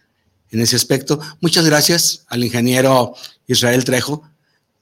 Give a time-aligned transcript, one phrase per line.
[0.48, 1.20] en ese aspecto.
[1.42, 3.14] Muchas gracias al ingeniero
[3.46, 4.29] Israel Trejo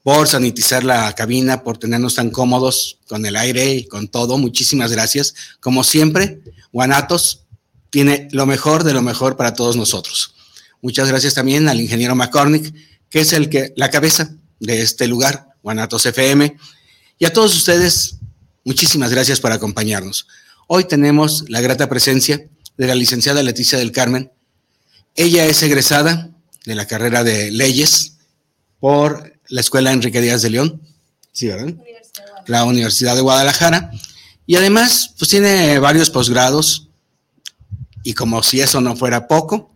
[0.03, 4.37] por sanitizar la cabina, por tenernos tan cómodos con el aire y con todo.
[4.37, 5.35] Muchísimas gracias.
[5.59, 7.45] Como siempre, Guanatos
[7.89, 10.35] tiene lo mejor de lo mejor para todos nosotros.
[10.81, 12.73] Muchas gracias también al ingeniero McCormick,
[13.09, 16.55] que es el que, la cabeza de este lugar, Guanatos FM.
[17.17, 18.15] Y a todos ustedes,
[18.63, 20.27] muchísimas gracias por acompañarnos.
[20.67, 24.31] Hoy tenemos la grata presencia de la licenciada Leticia del Carmen.
[25.15, 26.29] Ella es egresada
[26.65, 28.13] de la carrera de leyes
[28.79, 30.81] por la Escuela Enrique Díaz de León,
[31.33, 31.73] ¿sí, verdad?
[32.49, 33.91] la Universidad de Guadalajara.
[34.45, 36.87] Y además, pues tiene varios posgrados
[38.03, 39.71] y como si eso no fuera poco,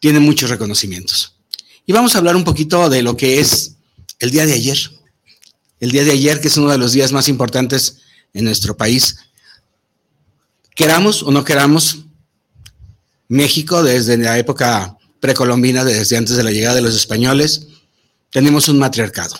[0.00, 1.34] tiene muchos reconocimientos.
[1.86, 3.76] Y vamos a hablar un poquito de lo que es
[4.18, 4.78] el día de ayer.
[5.80, 7.98] El día de ayer, que es uno de los días más importantes
[8.34, 9.16] en nuestro país.
[10.74, 11.98] Queramos o no queramos,
[13.28, 17.68] México desde la época precolombina, desde antes de la llegada de los españoles,
[18.30, 19.36] tenemos un matriarcado.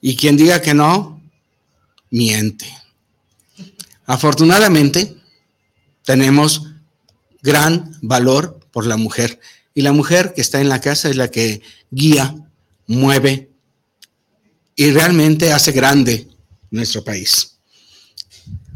[0.00, 1.20] Y quien diga que no,
[2.10, 2.66] miente.
[4.06, 5.16] Afortunadamente,
[6.04, 6.62] tenemos
[7.42, 9.40] gran valor por la mujer.
[9.74, 12.34] Y la mujer que está en la casa es la que guía,
[12.86, 13.50] mueve
[14.74, 16.28] y realmente hace grande
[16.70, 17.58] nuestro país.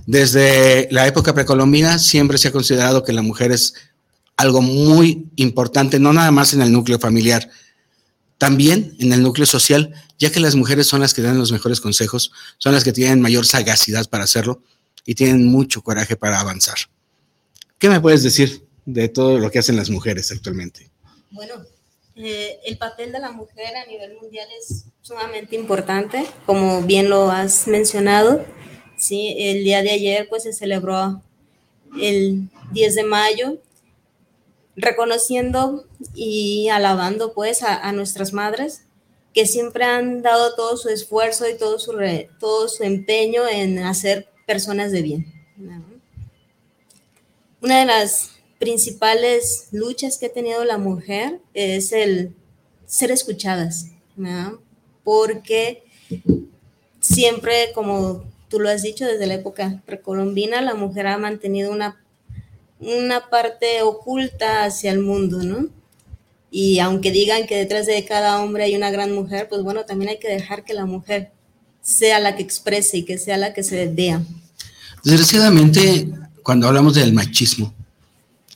[0.07, 3.75] Desde la época precolombina siempre se ha considerado que la mujer es
[4.37, 7.49] algo muy importante, no nada más en el núcleo familiar,
[8.42, 11.80] también en el núcleo social, ya que las mujeres son las que dan los mejores
[11.80, 14.64] consejos, son las que tienen mayor sagacidad para hacerlo
[15.06, 16.75] y tienen mucho coraje para avanzar.
[17.78, 20.91] ¿Qué me puedes decir de todo lo que hacen las mujeres actualmente?
[21.30, 21.54] Bueno,
[22.16, 27.30] eh, el papel de la mujer a nivel mundial es sumamente importante, como bien lo
[27.30, 28.44] has mencionado.
[28.98, 31.22] Sí, el día de ayer pues se celebró
[31.97, 33.59] el 10 de mayo
[34.77, 35.84] reconociendo
[36.15, 38.83] y alabando pues a, nuestras madres
[39.34, 41.99] que siempre han dado todo su esfuerzo y todo su,
[42.38, 45.33] todo su empeño en hacer personas de bien.
[47.60, 52.34] Una de las principales luchas que ha tenido la mujer es el
[52.87, 53.87] ser escuchadas,
[55.04, 55.84] porque
[57.00, 62.02] siempre, como tú lo has dicho, desde la época precolombina, la mujer ha mantenido una
[62.82, 65.69] una parte oculta hacia el mundo, ¿no?
[66.50, 70.10] Y aunque digan que detrás de cada hombre hay una gran mujer, pues bueno, también
[70.10, 71.32] hay que dejar que la mujer
[71.81, 74.22] sea la que exprese y que sea la que se vea.
[75.04, 76.09] Desgraciadamente,
[76.42, 77.72] cuando hablamos del machismo,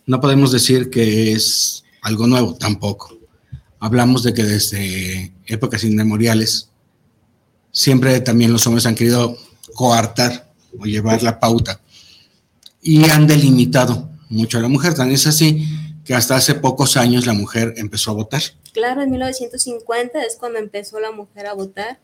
[0.04, 3.18] no podemos decir que es algo nuevo tampoco.
[3.78, 6.68] Hablamos de que desde épocas inmemoriales
[7.72, 9.38] siempre también los hombres han querido
[9.74, 11.80] coartar o llevar la pauta
[12.82, 14.94] y han delimitado mucho a la mujer.
[14.94, 15.66] Tan es así
[16.04, 18.42] que hasta hace pocos años la mujer empezó a votar.
[18.72, 21.98] Claro, en 1950 es cuando empezó la mujer a votar.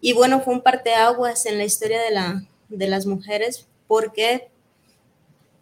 [0.00, 3.66] Y bueno, fue un parteaguas en la historia de, la, de las mujeres.
[3.86, 4.48] ¿Por qué?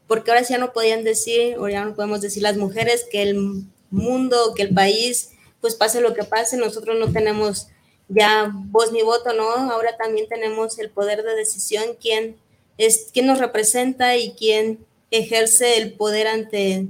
[0.06, 3.64] Porque ahora ya no podían decir, o ya no podemos decir las mujeres que el
[3.90, 7.68] mundo, que el país, pues pase lo que pase, nosotros no tenemos
[8.08, 9.48] ya voz ni voto, ¿no?
[9.48, 12.36] Ahora también tenemos el poder de decisión, quién
[12.78, 16.88] es quién nos representa y quién ejerce el poder ante,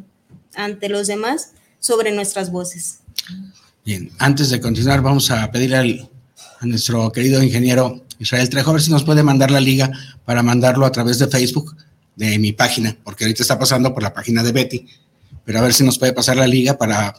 [0.55, 3.01] ante los demás sobre nuestras voces.
[3.85, 6.11] Bien, antes de continuar, vamos a pedirle al,
[6.61, 9.91] a nuestro querido ingeniero Israel Trejo a ver si nos puede mandar la liga
[10.25, 11.77] para mandarlo a través de Facebook
[12.15, 14.87] de mi página, porque ahorita está pasando por la página de Betty,
[15.45, 17.15] pero a ver si nos puede pasar la liga para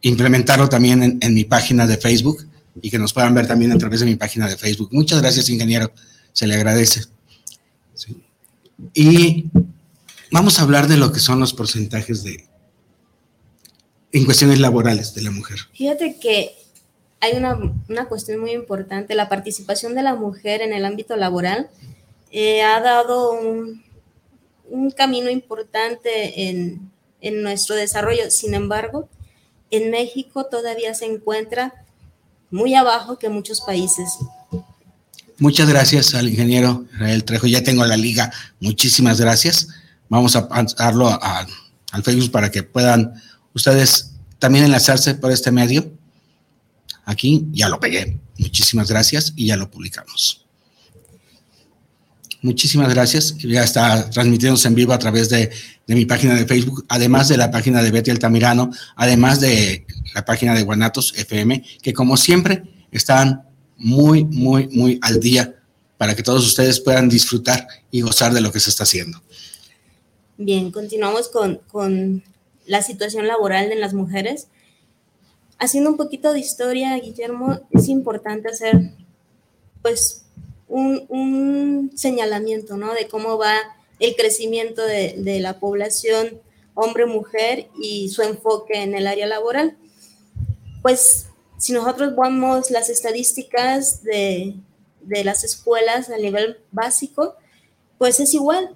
[0.00, 2.46] implementarlo también en, mi página de Facebook
[2.80, 4.88] y que nos puedan ver también a través de mi página de Facebook.
[4.92, 5.92] Muchas gracias, ingeniero,
[6.32, 7.02] se le agradece.
[8.94, 9.46] Y
[10.30, 12.46] vamos a hablar de lo que son los porcentajes de
[14.10, 15.58] en cuestiones laborales de la mujer.
[15.74, 16.56] Fíjate que
[17.20, 17.58] hay una,
[17.88, 21.68] una cuestión muy importante, la participación de la mujer en el ámbito laboral
[22.30, 23.84] eh, ha dado un,
[24.70, 26.90] un camino importante en,
[27.20, 28.30] en nuestro desarrollo.
[28.30, 29.08] Sin embargo,
[29.70, 31.84] en México todavía se encuentra
[32.50, 34.18] muy abajo que muchos países.
[35.38, 37.46] Muchas gracias al ingeniero Israel Trejo.
[37.46, 38.32] Ya tengo la liga.
[38.60, 39.68] Muchísimas gracias.
[40.08, 41.46] Vamos a pasarlo a-
[41.92, 43.12] al Facebook para que puedan
[43.54, 45.92] ustedes también enlazarse por este medio.
[47.04, 48.18] Aquí ya lo pegué.
[48.38, 50.44] Muchísimas gracias y ya lo publicamos.
[52.42, 53.36] Muchísimas gracias.
[53.38, 55.50] Ya está transmitiéndose en vivo a través de,
[55.86, 60.24] de mi página de Facebook, además de la página de Betty Altamirano, además de la
[60.24, 62.62] página de Guanatos FM, que como siempre
[62.92, 63.42] están
[63.78, 65.54] muy, muy, muy al día
[65.96, 69.20] para que todos ustedes puedan disfrutar y gozar de lo que se está haciendo.
[70.36, 72.22] Bien, continuamos con, con
[72.66, 74.48] la situación laboral de las mujeres.
[75.58, 78.92] Haciendo un poquito de historia, Guillermo, es importante hacer
[79.82, 80.22] pues
[80.68, 82.94] un, un señalamiento ¿no?
[82.94, 83.56] de cómo va
[83.98, 86.40] el crecimiento de, de la población
[86.74, 89.76] hombre-mujer y su enfoque en el área laboral.
[90.82, 91.27] Pues
[91.58, 94.54] si nosotros vemos las estadísticas de,
[95.02, 97.34] de las escuelas a nivel básico,
[97.98, 98.74] pues es igual.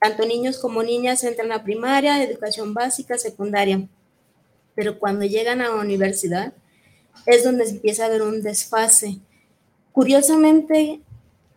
[0.00, 3.86] Tanto niños como niñas entran a primaria, educación básica, secundaria.
[4.74, 6.52] Pero cuando llegan a la universidad
[7.26, 9.18] es donde empieza a haber un desfase.
[9.92, 11.00] Curiosamente,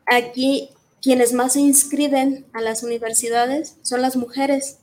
[0.06, 0.70] aquí
[1.02, 4.80] quienes más se inscriben a las universidades son las mujeres.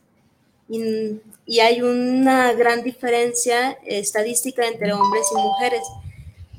[0.69, 5.83] Y, y hay una gran diferencia estadística entre hombres y mujeres.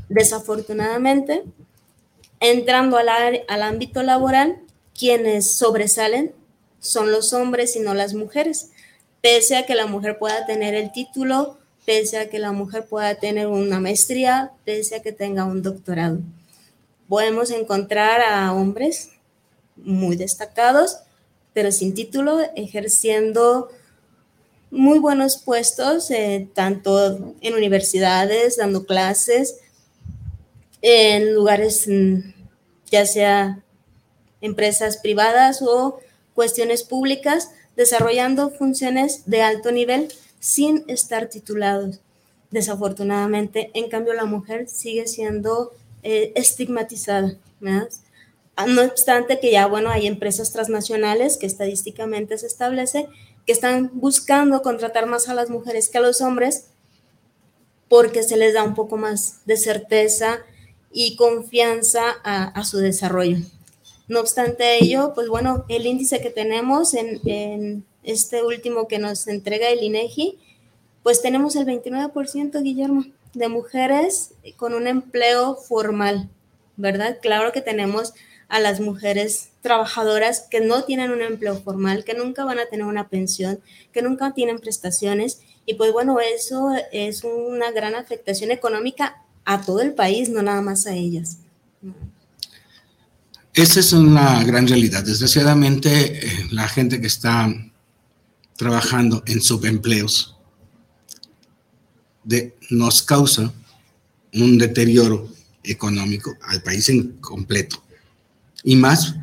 [0.09, 1.43] Desafortunadamente,
[2.39, 4.59] entrando al, al ámbito laboral,
[4.97, 6.33] quienes sobresalen
[6.79, 8.69] son los hombres y no las mujeres.
[9.21, 13.15] Pese a que la mujer pueda tener el título, pese a que la mujer pueda
[13.15, 16.19] tener una maestría, pese a que tenga un doctorado.
[17.09, 19.09] Podemos encontrar a hombres
[19.75, 20.99] muy destacados,
[21.53, 23.69] pero sin título, ejerciendo
[24.75, 29.55] muy buenos puestos, eh, tanto en universidades, dando clases,
[30.81, 32.19] en lugares, mm,
[32.91, 33.63] ya sea
[34.41, 35.99] empresas privadas o
[36.33, 41.99] cuestiones públicas, desarrollando funciones de alto nivel sin estar titulados.
[42.51, 45.73] Desafortunadamente, en cambio, la mujer sigue siendo
[46.03, 47.35] eh, estigmatizada.
[47.59, 47.89] ¿verdad?
[48.55, 53.07] Ah, No obstante que ya, bueno, hay empresas transnacionales que estadísticamente se establece
[53.45, 56.67] que están buscando contratar más a las mujeres que a los hombres
[57.87, 60.39] porque se les da un poco más de certeza
[60.91, 63.37] y confianza a, su desarrollo.
[64.07, 69.27] No obstante ello, pues bueno, el índice que tenemos en, en este último que nos
[69.27, 70.39] entrega el INEGI,
[71.03, 76.29] pues tenemos el 29%, Guillermo, de mujeres con un empleo formal,
[76.77, 77.17] ¿verdad?
[77.21, 78.13] Claro que tenemos
[78.47, 82.85] a las mujeres trabajadoras que no tienen un empleo formal, que nunca van a tener
[82.85, 83.59] una pensión,
[83.91, 85.39] que nunca tienen prestaciones.
[85.65, 90.61] Y pues bueno, eso es una gran afectación económica a todo el país, no nada
[90.61, 91.39] más a ellas.
[93.55, 95.03] Esa es una gran realidad.
[95.03, 97.51] Desgraciadamente, eh, la gente que está
[98.57, 100.37] trabajando en subempleos
[102.69, 103.51] nos causa
[104.31, 105.27] un deterioro
[105.63, 107.81] económico al país en completo.
[108.63, 109.15] Y más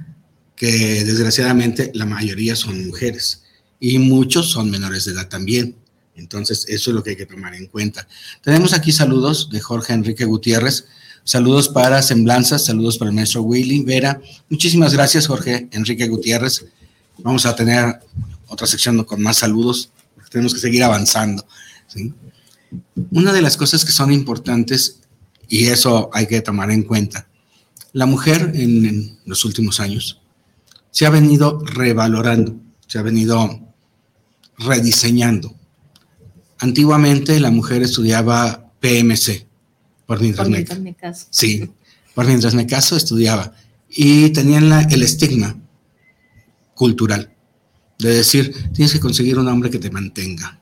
[0.63, 3.43] que desgraciadamente la mayoría son mujeres
[3.81, 5.75] y muchos son menores de edad también.
[6.15, 8.07] Entonces, eso es lo que hay que tomar en cuenta.
[8.43, 10.85] Tenemos aquí saludos de Jorge Enrique Gutiérrez.
[11.25, 14.21] Saludos para Semblanzas, saludos para el maestro Willy Vera.
[14.49, 16.65] Muchísimas gracias, Jorge Enrique Gutiérrez.
[17.19, 17.99] Vamos a tener
[18.47, 19.91] otra sección con más saludos,
[20.31, 21.45] tenemos que seguir avanzando.
[23.11, 25.01] Una de las cosas que son importantes,
[25.49, 27.27] y eso hay que tomar en cuenta,
[27.93, 30.22] la mujer en los últimos años
[30.93, 32.55] se ha venido revalorando,
[32.87, 33.61] se ha venido
[34.59, 35.53] rediseñando.
[36.61, 39.47] Antiguamente la mujer estudiaba PMC,
[40.07, 41.27] por mientras, Por me, mientras me caso.
[41.31, 41.69] sí,
[42.15, 43.53] por mientras me caso estudiaba
[43.89, 45.57] y tenían la- el estigma
[46.75, 47.35] cultural
[47.99, 50.61] de decir, tienes que conseguir un hombre que te mantenga.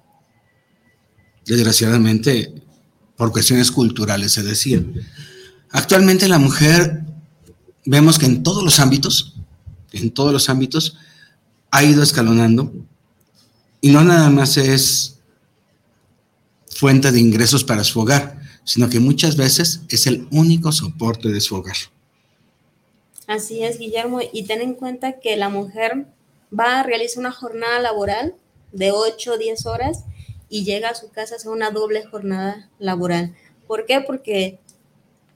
[1.47, 2.53] Desgraciadamente,
[3.17, 4.83] por cuestiones culturales se decía.
[5.71, 7.05] Actualmente la mujer,
[7.87, 9.30] vemos que en todos los ámbitos,
[9.93, 10.97] en todos los ámbitos,
[11.71, 12.73] ha ido escalonando
[13.81, 15.19] y no nada más es
[16.69, 21.41] fuente de ingresos para su hogar, sino que muchas veces es el único soporte de
[21.41, 21.77] su hogar.
[23.27, 26.07] Así es, Guillermo, y ten en cuenta que la mujer
[26.59, 28.35] va a realizar una jornada laboral
[28.73, 30.05] de 8 o 10 horas
[30.49, 33.37] y llega a su casa a una doble jornada laboral.
[33.67, 34.01] ¿Por qué?
[34.01, 34.59] Porque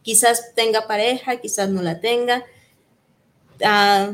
[0.02, 2.44] quizás tenga pareja, quizás no la tenga.
[3.64, 4.12] Ah,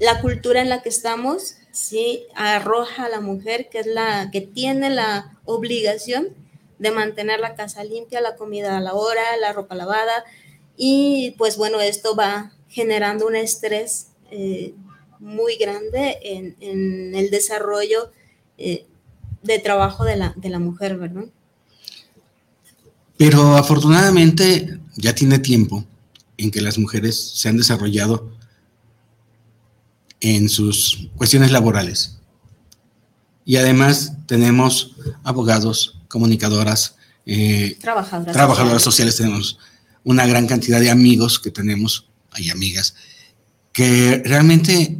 [0.00, 2.24] la cultura en la que estamos ¿sí?
[2.34, 6.28] arroja a la mujer, que es la que tiene la obligación
[6.78, 10.24] de mantener la casa limpia, la comida a la hora, la ropa lavada,
[10.76, 14.72] y pues bueno, esto va generando un estrés eh,
[15.18, 18.10] muy grande en, el desarrollo
[18.56, 18.86] eh,
[19.42, 21.26] de trabajo de la, de la mujer, ¿verdad?
[23.18, 25.84] Pero afortunadamente ya tiene tiempo
[26.38, 28.39] en que las mujeres se han desarrollado
[30.20, 32.18] en sus cuestiones laborales.
[33.44, 36.96] Y además tenemos abogados, comunicadoras,
[37.26, 39.16] eh, trabajadoras, trabajadoras sociales.
[39.16, 39.58] tenemos
[40.04, 42.94] una gran cantidad de amigos que tenemos, hay amigas,
[43.72, 44.98] que realmente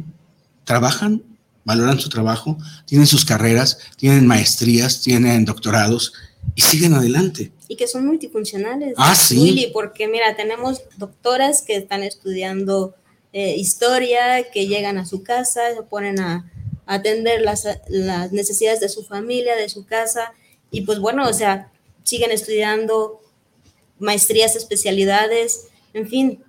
[0.63, 1.23] trabajan,
[1.63, 6.13] valoran su trabajo, tienen sus carreras, tienen maestrías, tienen doctorados
[6.55, 7.51] y siguen adelante.
[7.67, 8.93] Y que son multifuncionales.
[8.97, 9.69] Ah, sí.
[9.73, 12.95] porque mira, tenemos doctoras que están estudiando
[13.33, 16.51] eh, historia, que llegan a su casa, se ponen a,
[16.85, 20.33] atender las, las, necesidades de su familia, de su casa,
[20.71, 21.71] y pues bueno, o sea,
[22.03, 23.21] siguen estudiando
[23.99, 26.39] maestrías, especialidades, en fin.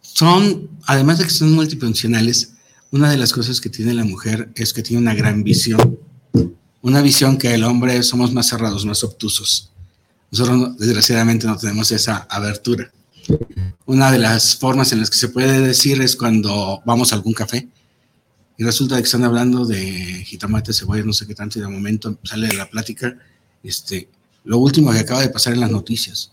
[0.00, 2.52] Son, además de que son multifuncionales,
[2.90, 5.98] una de las cosas que tiene la mujer es que tiene una gran visión,
[6.82, 9.72] una visión que el hombre somos más cerrados, más obtusos.
[10.30, 12.92] Nosotros desgraciadamente no tenemos esa abertura.
[13.86, 17.32] Una de las formas en las que se puede decir es cuando vamos a algún
[17.32, 17.68] café
[18.56, 22.18] y resulta que están hablando de jitomate, cebolla, no sé qué tanto, y de momento
[22.22, 23.18] sale de la plática
[23.62, 24.08] este,
[24.44, 26.32] lo último que acaba de pasar en las noticias.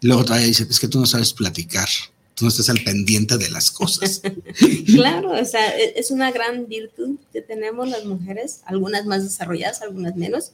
[0.00, 1.88] Y luego todavía dice, es que tú no sabes platicar,
[2.34, 4.22] tú no estás al pendiente de las cosas.
[4.86, 9.82] claro, o sea, e, es una gran virtud que tenemos las mujeres, algunas más desarrolladas,
[9.82, 10.52] algunas menos,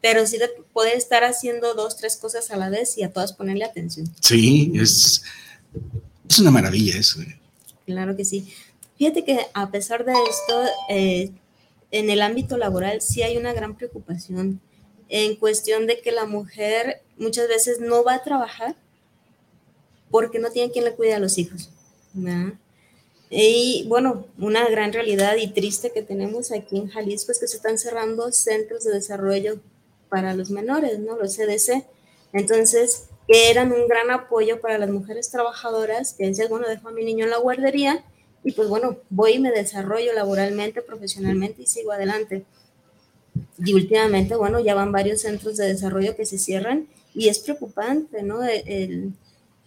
[0.00, 3.32] pero sí de poder estar haciendo dos, tres cosas a la vez y a todas
[3.32, 4.06] ponerle atención.
[4.20, 5.22] Sí, es,
[6.28, 7.20] es una maravilla eso.
[7.20, 7.38] ¿eh?
[7.86, 8.52] Claro que sí.
[8.96, 11.30] Fíjate que a pesar de esto, eh,
[11.90, 14.60] en el ámbito laboral sí hay una gran preocupación
[15.08, 18.76] en cuestión de que la mujer muchas veces no va a trabajar
[20.10, 21.70] porque no tiene quien le cuide a los hijos.
[23.30, 27.56] Y bueno, una gran realidad y triste que tenemos aquí en Jalisco es que se
[27.56, 29.60] están cerrando centros de desarrollo
[30.08, 31.16] para los menores, ¿no?
[31.16, 31.84] Los CDC.
[32.32, 36.92] Entonces, que eran un gran apoyo para las mujeres trabajadoras, que decían, bueno, dejo a
[36.92, 38.04] mi niño en la guardería
[38.42, 42.44] y pues bueno, voy y me desarrollo laboralmente, profesionalmente y sigo adelante.
[43.58, 48.22] Y últimamente, bueno, ya van varios centros de desarrollo que se cierran y es preocupante,
[48.22, 48.42] ¿no?
[48.44, 49.12] El,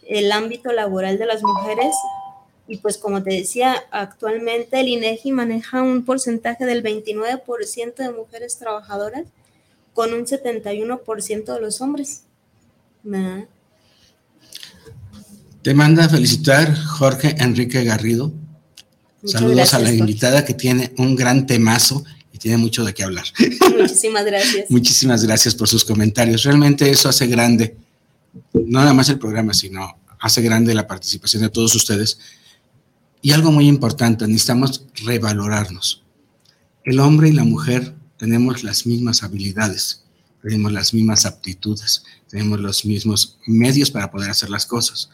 [0.07, 1.93] el ámbito laboral de las mujeres.
[2.67, 8.57] Y pues como te decía, actualmente el INEGI maneja un porcentaje del 29% de mujeres
[8.57, 9.25] trabajadoras
[9.93, 12.23] con un 71% de los hombres.
[15.61, 18.33] Te manda a felicitar Jorge Enrique Garrido.
[19.23, 23.25] Saludos a la invitada que tiene un gran temazo y tiene mucho de qué hablar.
[23.77, 24.71] Muchísimas gracias.
[24.71, 26.43] Muchísimas gracias por sus comentarios.
[26.43, 27.75] Realmente eso hace grande,
[28.53, 32.17] no nada más el programa, sino hace grande la participación de todos ustedes.
[33.21, 36.03] Y algo muy importante, necesitamos revalorarnos.
[36.83, 40.03] El hombre y la mujer tenemos las mismas habilidades,
[40.43, 45.09] tenemos las mismas aptitudes, tenemos los mismos medios para poder hacer las cosas.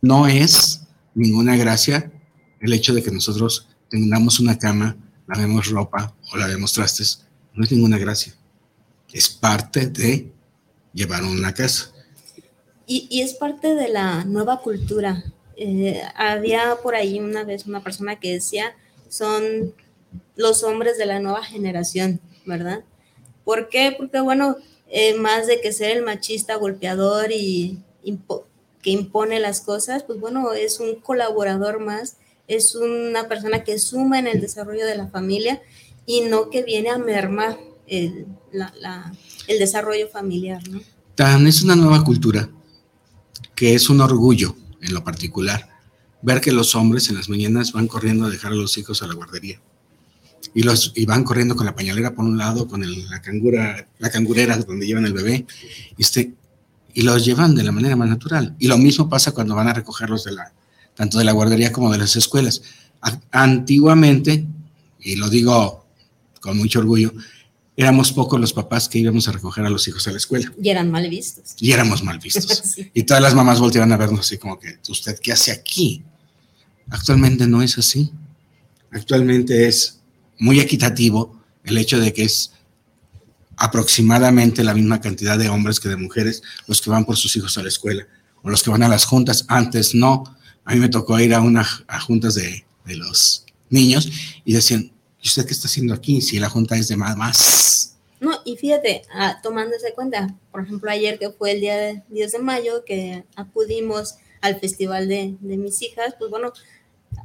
[0.00, 0.80] No es
[1.14, 2.10] ninguna gracia
[2.58, 4.96] el hecho de que nosotros tengamos una cama,
[5.26, 7.22] lavemos ropa o lavemos trastes.
[7.52, 8.32] No es ninguna gracia.
[9.12, 10.32] Es parte de
[10.94, 11.92] llevar una casa.
[12.86, 15.22] Y, es parte de la nueva cultura.
[15.58, 18.74] Eh, había por ahí una vez una persona que decía,
[19.10, 19.74] son
[20.36, 22.84] los hombres de la nueva generación, ¿verdad?
[23.44, 23.94] ¿Por qué?
[23.96, 24.56] Porque, bueno,
[24.88, 27.78] eh, más de que ser el machista golpeador y
[28.82, 32.16] que impone las cosas, pues bueno, es un colaborador más,
[32.48, 35.62] es una persona que suma en el desarrollo de la familia
[36.04, 38.26] y no que viene a mermar el,
[39.46, 40.80] el desarrollo familiar, ¿no?
[41.14, 42.50] Tan es una nueva cultura
[43.54, 45.68] que es un orgullo en lo particular
[46.22, 49.06] ver que los hombres en las mañanas van corriendo a dejar a los hijos a
[49.06, 49.60] la guardería
[50.54, 53.86] y los y van corriendo con la pañalera por un lado, con el- la cangura,
[53.98, 55.46] la cangurera donde llevan el bebé,
[55.96, 56.34] y este,
[56.94, 58.54] y los llevan de la manera más natural.
[58.58, 60.52] Y lo mismo pasa cuando van a recogerlos de la,
[60.94, 62.62] tanto de la guardería como de las escuelas.
[63.30, 64.46] Antiguamente,
[65.00, 65.86] y lo digo
[66.40, 67.12] con mucho orgullo,
[67.76, 70.68] éramos pocos los papás que íbamos a recoger a los hijos a la escuela Y
[70.68, 71.54] eran mal vistos.
[71.58, 72.46] y éramos mal vistos.
[72.74, 72.90] Sí.
[72.92, 76.02] Y todas las mamás volteaban a vernos así como que, ¿usted qué hace aquí?
[76.90, 78.10] Actualmente no es así.
[78.90, 80.00] Actualmente es
[80.42, 82.52] muy equitativo el hecho de que es
[83.56, 87.56] aproximadamente la misma cantidad de hombres que de mujeres los que van por sus hijos
[87.58, 88.08] a la escuela
[88.42, 89.44] o los que van a las juntas.
[89.46, 90.24] Antes no.
[90.64, 94.10] A mí me tocó ir a unas a juntas de, de los niños
[94.44, 97.96] y decían, ¿y usted qué está haciendo aquí si la junta es de mamás?
[98.18, 102.32] No, y fíjate, ah, tomándose cuenta, por ejemplo, ayer que fue el día de 10
[102.32, 106.52] de mayo, que acudimos al festival de, de mis hijas, pues bueno,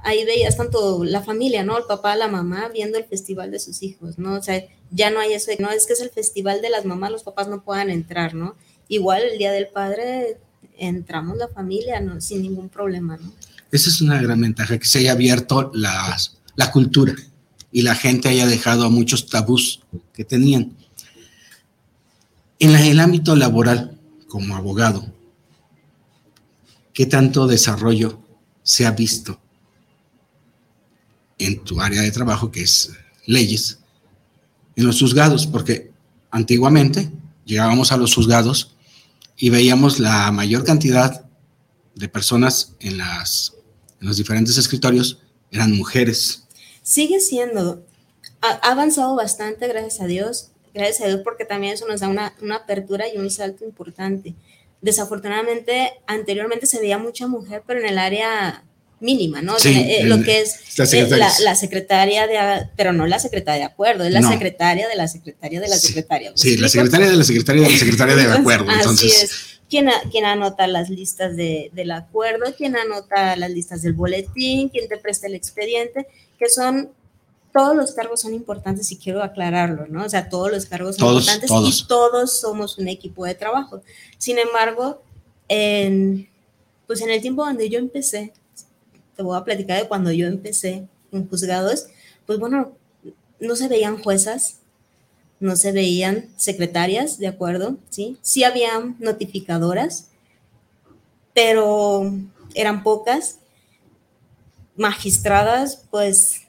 [0.08, 1.78] ahí veías tanto la familia, ¿no?
[1.78, 4.36] El papá, la mamá, viendo el festival de sus hijos, ¿no?
[4.36, 7.12] O sea, ya no hay eso, no es que es el festival de las mamás,
[7.12, 8.56] los papás no puedan entrar, ¿no?
[8.88, 10.38] Igual el día del padre
[10.78, 12.22] entramos la familia, ¿no?
[12.22, 13.34] Sin ningún problema, ¿no?
[13.70, 17.14] Esa es una gran ventaja, que se haya abierto las- la cultura
[17.70, 19.82] y la gente haya dejado muchos tabús
[20.14, 20.72] que tenían.
[22.60, 24.00] En el ámbito laboral,
[24.30, 25.06] como abogado,
[26.94, 28.22] ¿qué tanto desarrollo
[28.64, 29.40] se ha visto
[31.40, 32.92] en tu área de trabajo, que es
[33.26, 33.80] leyes,
[34.76, 35.48] en los juzgados?
[35.48, 35.92] Porque
[36.32, 37.10] antiguamente
[37.46, 38.76] llegábamos a los juzgados
[39.36, 41.26] y veíamos la mayor cantidad
[41.96, 43.54] de personas en, las,
[44.00, 45.20] en los diferentes escritorios
[45.52, 46.44] eran mujeres.
[46.84, 47.86] sigue siendo,
[48.42, 52.34] ha, avanzado bastante, gracias a Dios, gracias a Dios porque también eso nos da una,
[52.42, 54.36] una apertura y un salto importante.
[54.82, 58.64] Desafortunadamente, anteriormente se veía mucha mujer, pero en el área
[59.00, 59.60] mínima, ¿no?
[59.60, 63.20] Sí, eh, en lo que es las eh, la, la secretaria de, pero no la
[63.20, 64.30] secretaria de acuerdo, es la No.
[64.32, 66.32] secretaria de la secretaria de la Sí, secretaria.
[66.32, 68.70] ¿me Sí, la secretaria de la secretaria de la secretaria de acuerdo.
[68.70, 69.60] Así Entonces, es.
[69.70, 72.46] ¿Quién, a- quién anota las listas de, del acuerdo?
[72.58, 74.70] ¿Quién anota las listas del boletín?
[74.70, 76.08] ¿Quién te presta el expediente?
[76.40, 76.90] Que son,
[77.54, 80.06] todos los cargos son importantes y quiero aclararlo, ¿no?
[80.06, 81.82] O sea, todos los cargos son Todos, importantes todos.
[81.82, 83.82] y todos somos un equipo de trabajo.
[84.18, 85.04] Sin embargo,
[85.50, 86.30] en,
[86.88, 88.32] pues en el tiempo donde yo empecé,
[89.18, 91.88] te voy a platicar de cuando yo empecé en juzgados,
[92.26, 92.78] pues bueno,
[93.40, 94.60] no se veían juezas,
[95.40, 97.78] no se veían secretarias, ¿de acuerdo?
[97.90, 100.10] Sí, sí había notificadoras,
[101.34, 102.14] pero
[102.54, 103.40] eran pocas.
[104.76, 106.42] Magistradas, pues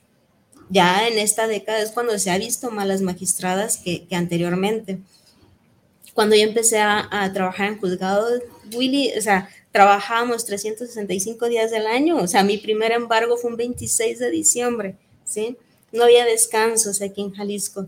[0.69, 4.99] ya en esta década es cuando se ha visto más las magistradas que, que anteriormente.
[6.13, 8.43] Cuando yo empecé a, a trabajar en juzgados,
[8.75, 13.57] Willy, o sea, trabajábamos 365 días del año, o sea, mi primer embargo fue un
[13.57, 15.57] 26 de diciembre, ¿sí?
[15.93, 17.87] No había descansos aquí en Jalisco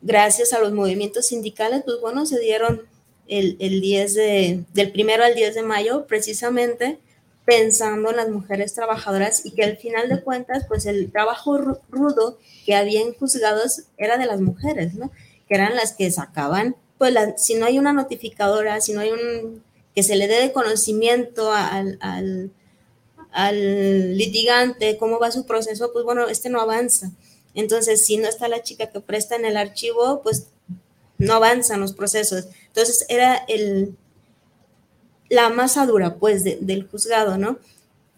[0.00, 2.82] gracias a los movimientos sindicales, pues bueno, se dieron
[3.26, 6.98] el, el 10 de, del primero al 10 de mayo, precisamente
[7.46, 11.80] pensando en las mujeres trabajadoras y que al final de cuentas, pues el trabajo ru-
[11.90, 15.10] rudo que había en juzgados era de las mujeres, ¿no?
[15.48, 19.10] Que eran las que sacaban, pues la- si no hay una notificadora, si no hay
[19.10, 19.62] un,
[19.94, 22.50] que se le dé de conocimiento al, al,
[23.32, 27.10] al litigante cómo va su proceso, pues bueno, este no avanza.
[27.54, 30.48] Entonces, si no está la chica que presta en el archivo, pues
[31.18, 32.46] no avanzan los procesos.
[32.68, 33.96] Entonces, era el,
[35.28, 37.58] la masa dura, pues, de- del juzgado, ¿no?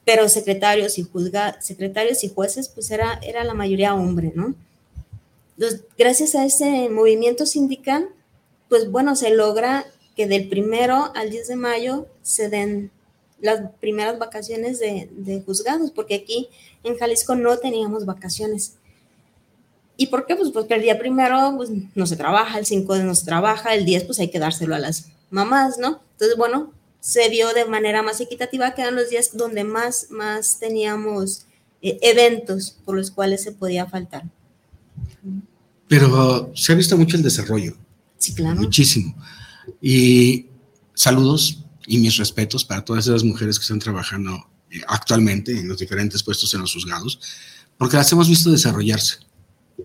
[0.05, 4.55] Pero secretarios y juzga, secretarios y jueces, pues era, era la mayoría hombre, ¿no?
[5.57, 8.09] Entonces, gracias a ese movimiento sindical,
[8.69, 9.87] pues bueno, se logra
[10.17, 12.91] que del primero al 10 de mayo se den
[13.41, 16.49] las primeras vacaciones de, de juzgados, porque aquí
[16.85, 18.75] en Jalisco no teníamos vacaciones.
[19.99, 20.37] ¿Y por qué?
[20.37, 23.85] Pues porque el día primero pues, no se trabaja, el 5 no se trabaja, el
[23.85, 26.01] 10 pues hay que dárselo a las mamás, ¿no?
[26.13, 30.59] Entonces, bueno, se vio de manera más equitativa que eran los días donde más, más
[30.59, 31.47] teníamos
[31.83, 34.25] eh, eventos por los cuales se podía faltar.
[35.89, 37.75] pero se ha visto mucho el desarrollo,
[38.19, 38.61] Sí, claro.
[38.61, 39.15] muchísimo.
[39.81, 40.47] Y
[40.95, 45.79] saludos y mis respetos para todas esas mujeres que están trabajando eh, actualmente en los
[45.79, 47.21] diferentes puestos en los juzgados,
[47.79, 49.19] porque las hemos visto desarrollarse.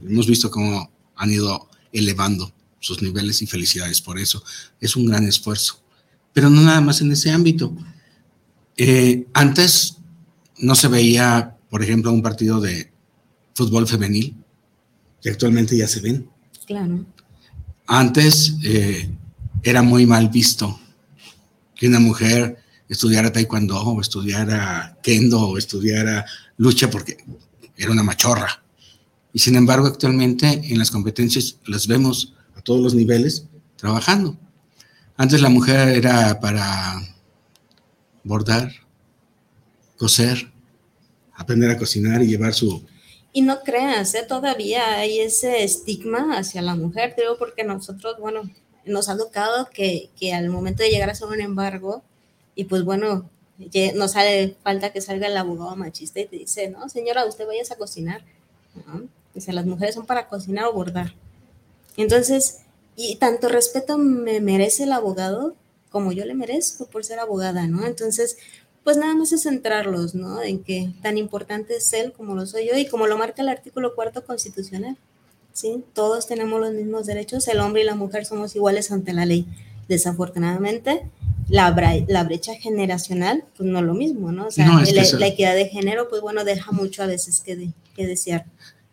[0.02, 4.44] Hemos visto cómo han ido elevando sus niveles y felicidades por eso.
[4.80, 5.82] Es un gran esfuerzo.
[6.34, 7.76] Pero no nada más en ese ámbito.
[8.78, 9.98] Eh, antes
[10.58, 12.92] no se veía, por ejemplo, un partido de
[13.54, 14.36] fútbol femenil,
[15.22, 16.30] que actualmente ya se ven.
[16.66, 17.06] Claro.
[17.86, 19.12] Antes eh,
[19.64, 20.80] era muy mal visto
[21.76, 26.26] que una mujer estudiara taekwondo o estudiara kendo o estudiara
[26.58, 27.18] lucha porque
[27.78, 28.64] era una machorra.
[29.34, 33.46] Y sin embargo, actualmente en las competencias las vemos a todos los niveles
[33.78, 34.38] trabajando.
[35.16, 37.02] Antes la mujer era para
[38.24, 38.72] bordar,
[39.98, 40.52] coser,
[41.34, 42.86] aprender a cocinar y llevar su...
[43.34, 44.26] Y no creas, ¿eh?
[44.28, 48.42] todavía hay ese estigma hacia la mujer, creo, porque nosotros, bueno,
[48.86, 52.04] nos ha tocado que, que al momento de llegar a hacer un embargo,
[52.56, 53.30] y pues bueno,
[53.96, 57.62] no sale falta que salga el abogado machista y te dice, no, señora, usted vaya
[57.70, 58.24] a cocinar.
[59.34, 61.14] Dice, las mujeres son para cocinar o bordar.
[61.98, 62.60] Entonces,
[62.96, 65.56] y tanto respeto me merece el abogado
[65.90, 67.86] como yo le merezco por ser abogada, ¿no?
[67.86, 68.38] Entonces,
[68.84, 70.42] pues nada más es centrarlos, ¿no?
[70.42, 73.50] En que tan importante es él como lo soy yo y como lo marca el
[73.50, 74.98] artículo cuarto constitucional,
[75.54, 75.84] ¿sí?
[75.94, 79.46] Todos tenemos los mismos derechos, el hombre y la mujer somos iguales ante la ley.
[79.88, 81.04] Desafortunadamente,
[81.50, 81.76] la,
[82.08, 84.48] la brecha generacional, pues no es lo mismo, ¿no?
[84.48, 88.46] O sea, la, equidad de género, pues bueno, deja mucho a veces que, que desear.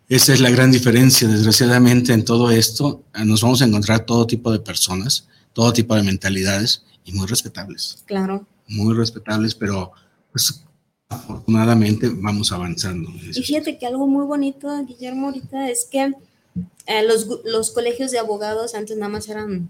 [0.09, 3.03] Esa es la gran diferencia, desgraciadamente, en todo esto.
[3.25, 8.03] Nos vamos a encontrar todo tipo de personas, todo tipo de mentalidades y muy respetables.
[8.07, 8.47] Claro.
[8.67, 9.93] Muy respetables, pero
[10.33, 10.65] pues
[11.09, 13.11] afortunadamente vamos avanzando.
[13.35, 16.13] Y fíjate que algo muy bonito, Guillermo, ahorita es que
[16.87, 19.69] eh, los, los colegios de abogados antes nada más eran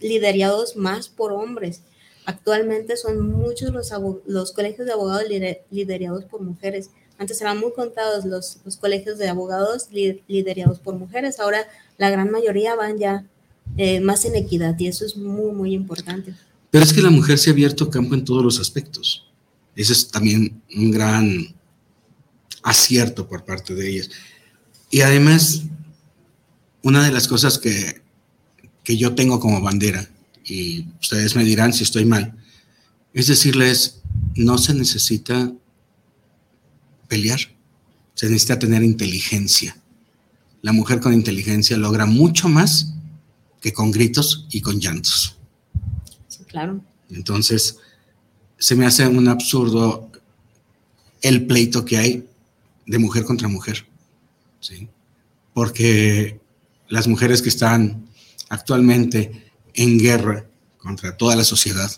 [0.00, 1.82] liderados más por hombres.
[2.24, 3.92] Actualmente son muchos los,
[4.26, 5.24] los colegios de abogados
[5.70, 6.90] liderados por mujeres.
[7.18, 11.66] Antes eran muy contados los, los colegios de abogados liderados por mujeres, ahora
[11.98, 13.24] la gran mayoría van ya
[13.76, 16.34] eh, más en equidad y eso es muy, muy importante.
[16.70, 19.26] Pero es que la mujer se ha abierto campo en todos los aspectos.
[19.76, 21.54] Ese es también un gran
[22.62, 24.10] acierto por parte de ellas.
[24.90, 25.62] Y además,
[26.82, 28.02] una de las cosas que,
[28.84, 30.08] que yo tengo como bandera,
[30.44, 32.36] y ustedes me dirán si estoy mal,
[33.14, 34.00] es decirles,
[34.34, 35.52] no se necesita
[37.08, 37.40] pelear,
[38.14, 39.76] se necesita tener inteligencia.
[40.62, 42.94] La mujer con inteligencia logra mucho más
[43.60, 45.36] que con gritos y con llantos.
[46.28, 46.80] Sí, claro.
[47.10, 47.78] Entonces,
[48.58, 50.10] se me hace un absurdo
[51.20, 52.28] el pleito que hay
[52.86, 53.86] de mujer contra mujer,
[54.60, 54.88] ¿sí?
[55.54, 56.40] Porque
[56.88, 58.08] las mujeres que están
[58.48, 60.46] actualmente en guerra
[60.78, 61.90] contra toda la sociedad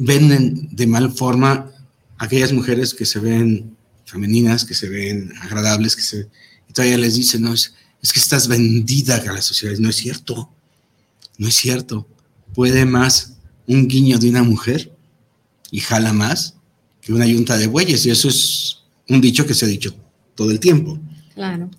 [0.00, 1.70] ven de mal forma
[2.18, 6.28] aquellas mujeres que se ven femeninas, que se ven agradables, que se...
[6.68, 9.76] Y todavía les dicen, no, es, es que estás vendida a la sociedad.
[9.78, 10.50] No es cierto,
[11.38, 12.08] no es cierto.
[12.54, 13.34] Puede más
[13.66, 14.90] un guiño de una mujer
[15.70, 16.54] y jala más
[17.00, 18.06] que una yunta de bueyes.
[18.06, 19.94] Y eso es un dicho que se ha dicho
[20.34, 20.98] todo el tiempo.
[21.34, 21.70] Claro.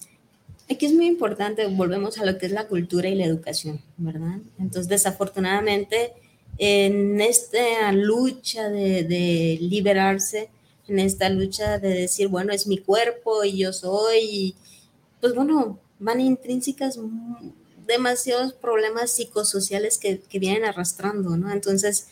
[0.72, 4.40] Aquí es muy importante, volvemos a lo que es la cultura y la educación, ¿verdad?
[4.58, 6.14] Entonces, desafortunadamente,
[6.58, 10.50] en esta lucha de, liberarse,
[10.88, 14.56] en esta lucha de decir, bueno, es mi cuerpo y yo soy,
[15.20, 16.98] pues bueno, van intrínsecas
[17.86, 21.52] demasiados problemas psicosociales que, vienen arrastrando, ¿no?
[21.52, 22.08] Entonces,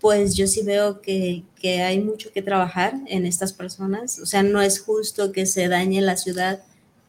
[0.00, 4.18] pues yo sí veo que, que, hay mucho que trabajar en estas personas.
[4.18, 6.64] O sea, no es justo que se dañe la ciudad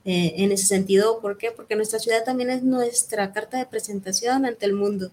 [0.05, 1.19] eh, en ese sentido.
[1.19, 1.51] ¿Por qué?
[1.51, 5.11] Porque nuestra ciudad también es nuestra carta de presentación ante el mundo.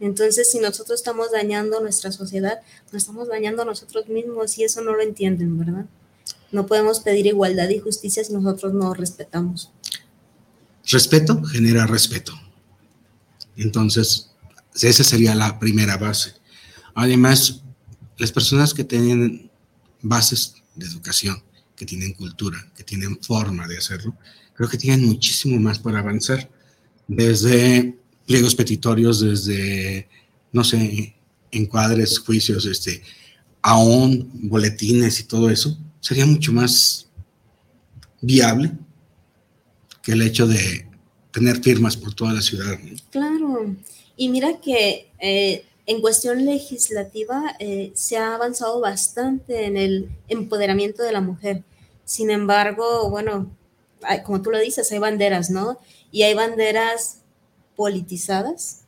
[0.00, 2.60] Entonces, si nosotros estamos dañando nuestra sociedad,
[2.92, 5.86] nos estamos dañando a nosotros mismos y eso no lo entienden, ¿verdad?
[6.52, 9.70] No podemos pedir igualdad y justicia si nosotros no respetamos.
[10.86, 12.32] Respeto genera respeto.
[13.56, 14.30] Entonces,
[14.74, 16.34] esa sería la primera base.
[16.94, 17.62] Además,
[18.18, 19.50] las personas que tienen
[20.02, 21.42] bases de educación,
[21.76, 24.16] que tienen cultura, que tienen forma de hacerlo,
[24.54, 26.48] creo que tienen muchísimo más para avanzar.
[27.06, 30.08] Desde pliegos petitorios desde,
[30.52, 31.14] no sé,
[31.50, 33.02] encuadres, juicios, este,
[33.62, 37.08] aún boletines y todo eso, sería mucho más
[38.20, 38.72] viable
[40.02, 40.86] que el hecho de
[41.30, 42.78] tener firmas por toda la ciudad.
[43.10, 43.74] Claro,
[44.16, 51.02] y mira que eh, en cuestión legislativa eh, se ha avanzado bastante en el empoderamiento
[51.02, 51.62] de la mujer.
[52.04, 53.50] Sin embargo, bueno,
[54.24, 55.78] como tú lo dices, hay banderas, ¿no?
[56.10, 57.18] Y hay banderas
[57.76, 58.80] politizadas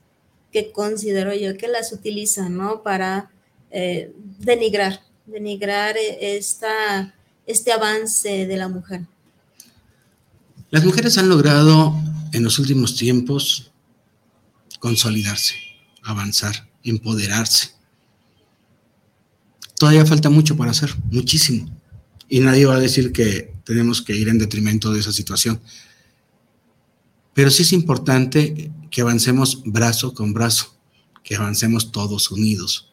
[0.52, 2.82] que considero yo que las utilizan, ¿no?
[2.82, 3.30] Para
[3.70, 7.14] eh, denigrar, denigrar esta,
[7.46, 9.02] este avance de la mujer.
[10.70, 11.94] Las mujeres han logrado
[12.32, 13.70] en los últimos tiempos
[14.80, 15.54] consolidarse,
[16.02, 17.70] avanzar, empoderarse.
[19.79, 21.68] Todavía falta mucho para hacer, muchísimo.
[22.29, 25.61] Y nadie va a decir que tenemos que ir en detrimento de esa situación.
[27.35, 30.75] Pero sí es importante que avancemos brazo con brazo,
[31.22, 32.90] que avancemos todos unidos.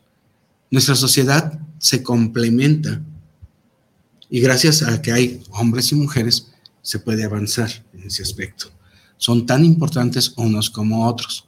[0.70, 3.02] Nuestra sociedad se complementa
[4.30, 6.52] y gracias a que hay hombres y mujeres
[6.82, 8.72] se puede avanzar en ese aspecto.
[9.18, 11.48] Son tan importantes unos como otros.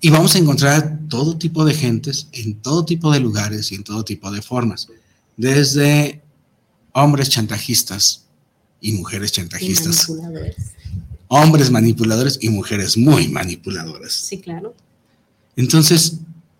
[0.00, 3.84] Y vamos a encontrar todo tipo de gentes en todo tipo de lugares y en
[3.84, 4.88] todo tipo de formas.
[5.36, 6.22] Desde
[6.92, 8.26] hombres chantajistas
[8.80, 10.10] y mujeres chantajistas.
[11.28, 14.12] hombres manipuladores y mujeres muy manipuladoras.
[14.12, 14.74] Sí, claro.
[15.56, 16.18] Entonces,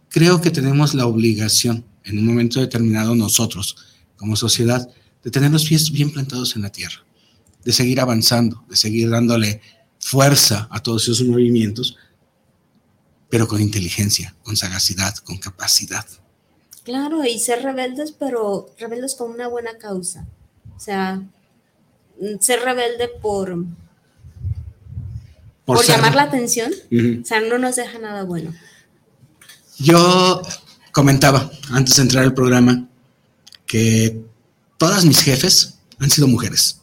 [0.09, 3.77] creo que tenemos la obligación, en un momento determinado, nosotros,
[4.16, 4.88] como sociedad,
[5.22, 7.05] de tener los pies bien plantados en la tierra,
[7.64, 9.61] de seguir avanzando, de seguir dándole
[9.99, 11.96] fuerza a todos esos movimientos,
[13.37, 16.07] pero con inteligencia, con sagacidad, con capacidad.
[16.85, 20.27] Claro, y ser rebeldes, pero rebeldes con una buena causa.
[20.75, 21.22] O sea,
[22.40, 23.55] ser rebelde por,
[25.66, 26.72] por, llamar la atención,
[27.20, 28.55] o sea, no nos deja nada bueno.
[29.79, 30.40] Yo
[30.90, 32.88] comentaba antes de entrar al programa
[33.66, 34.18] que
[34.79, 36.81] todas mis jefes han sido mujeres.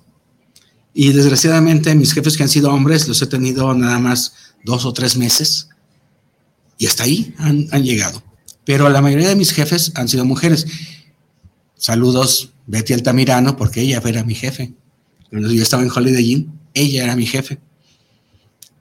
[0.94, 4.94] Y desgraciadamente mis jefes que han sido hombres los he tenido nada más dos o
[4.94, 5.70] tres meses
[6.84, 8.22] y hasta ahí han, llegado.
[8.66, 10.68] Pero la mayoría de mis jefes han sido mujeres.
[11.78, 14.74] Saludos Betty Altamirano porque ella era mi jefe.
[15.30, 17.58] Cuando yo estaba en Holiday Inn, ella era mi jefe.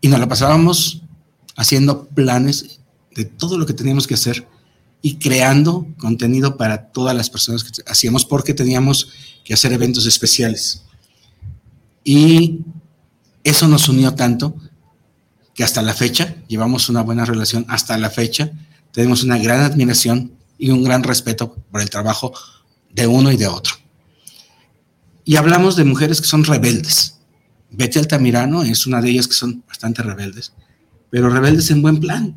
[0.00, 1.02] Y nos la pasábamos
[1.54, 2.80] haciendo planes
[3.14, 4.48] de todo lo que teníamos que hacer
[5.00, 9.10] y creando contenido para todas las personas que hacíamos porque teníamos
[9.44, 10.82] que hacer eventos especiales.
[12.02, 12.62] Y
[13.44, 14.56] eso nos unió tanto
[15.54, 18.50] que hasta la fecha llevamos una buena relación, hasta la fecha
[18.92, 22.32] tenemos una gran admiración y un gran respeto por el trabajo
[22.90, 23.74] de uno y de otro.
[25.24, 27.18] Y hablamos de mujeres que son rebeldes.
[27.70, 30.52] Betty Altamirano es una de ellas que son bastante rebeldes,
[31.10, 32.34] pero rebeldes en buen plan.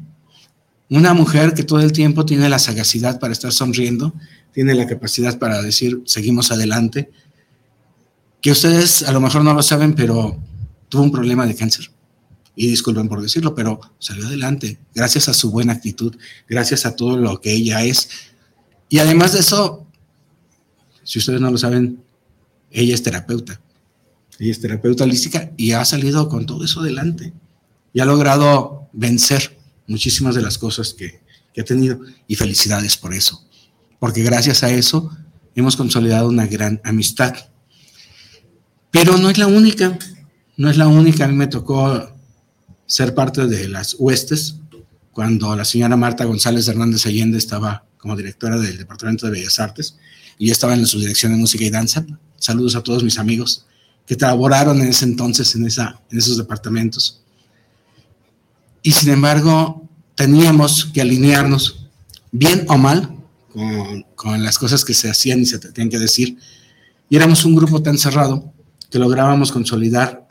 [0.89, 4.13] Una mujer que todo el tiempo tiene la sagacidad para estar sonriendo,
[4.53, 7.11] tiene la capacidad para decir, seguimos adelante,
[8.41, 10.39] que ustedes a lo mejor no lo saben, pero
[10.87, 11.91] tuvo un problema de cáncer.
[12.55, 16.15] Y disculpen por decirlo, pero salió adelante, gracias a su buena actitud,
[16.47, 18.09] gracias a todo lo que ella es.
[18.87, 19.85] Y además de eso,
[21.03, 22.03] si ustedes no lo saben,
[22.71, 23.61] ella es terapeuta.
[24.39, 27.33] Ella es terapeuta holística y ha salido con todo eso adelante.
[27.93, 31.21] Y ha logrado vencer muchísimas de las cosas que,
[31.57, 31.99] ha tenido.
[32.27, 33.41] Y felicidades por eso.
[33.99, 35.09] Porque gracias a eso
[35.55, 37.33] hemos consolidado una gran amistad.
[38.91, 39.97] Pero no es la única.
[40.57, 41.25] No es la única.
[41.25, 42.11] A mí me tocó
[42.85, 44.55] ser parte de las huestes
[45.11, 49.97] cuando la señora Marta González Hernández Allende estaba como directora del Departamento de Bellas Artes
[50.37, 52.05] y yo estaba en la subdirección de música y danza.
[52.37, 53.65] Saludos a todos mis amigos
[54.05, 57.21] que trabajaron en ese entonces en, esa, en esos departamentos.
[58.83, 61.87] Y sin embargo, teníamos que alinearnos,
[62.31, 63.15] bien o mal,
[63.51, 66.37] con, con las cosas que se hacían y se tenían que decir.
[67.09, 68.53] Y éramos un grupo tan cerrado
[68.91, 70.27] que lográbamos consolidar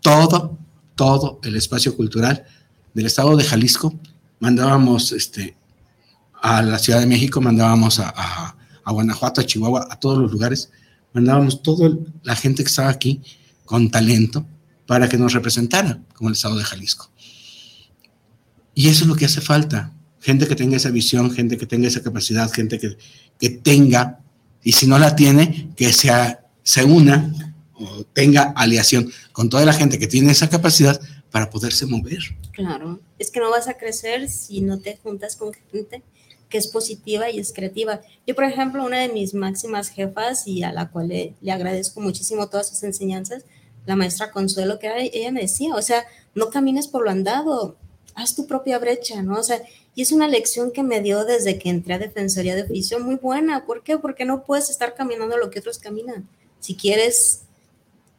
[0.00, 0.58] todo,
[0.94, 2.44] todo el espacio cultural
[2.92, 3.94] del estado de Jalisco.
[4.40, 5.56] Mandábamos este,
[6.40, 10.70] a la Ciudad de México, mandábamos a, Guanajuato, a Chihuahua, a todos los lugares
[11.14, 13.22] mandábamos toda la gente que estaba aquí
[13.64, 14.44] con talento
[14.86, 17.10] para que nos representara como el Estado de Jalisco.
[18.74, 19.92] Y eso es lo que hace falta.
[20.20, 22.98] Gente que tenga esa visión, gente que tenga esa capacidad, gente que,
[23.38, 24.20] que tenga,
[24.62, 27.53] y si no la tiene, que sea, se una
[28.12, 32.20] tenga aliación con toda la gente que tiene esa capacidad para poderse mover.
[32.52, 36.02] Claro, es que no vas a crecer si no te juntas con gente
[36.48, 38.00] que es positiva y es creativa.
[38.26, 42.48] Yo, por ejemplo, una de mis máximas jefas y a la cual le, agradezco muchísimo
[42.48, 43.44] todas sus enseñanzas,
[43.86, 46.04] la maestra Consuelo, que ella me decía, o sea,
[46.36, 47.76] no camines por lo andado,
[48.14, 49.40] haz tu propia brecha, ¿no?
[49.40, 49.60] O sea,
[49.96, 53.16] y es una lección que me dio desde que entré a Defensoría de Oficio muy
[53.16, 53.66] buena.
[53.66, 53.98] ¿Por qué?
[53.98, 56.28] Porque no puedes estar caminando lo que otros caminan.
[56.60, 57.42] Si quieres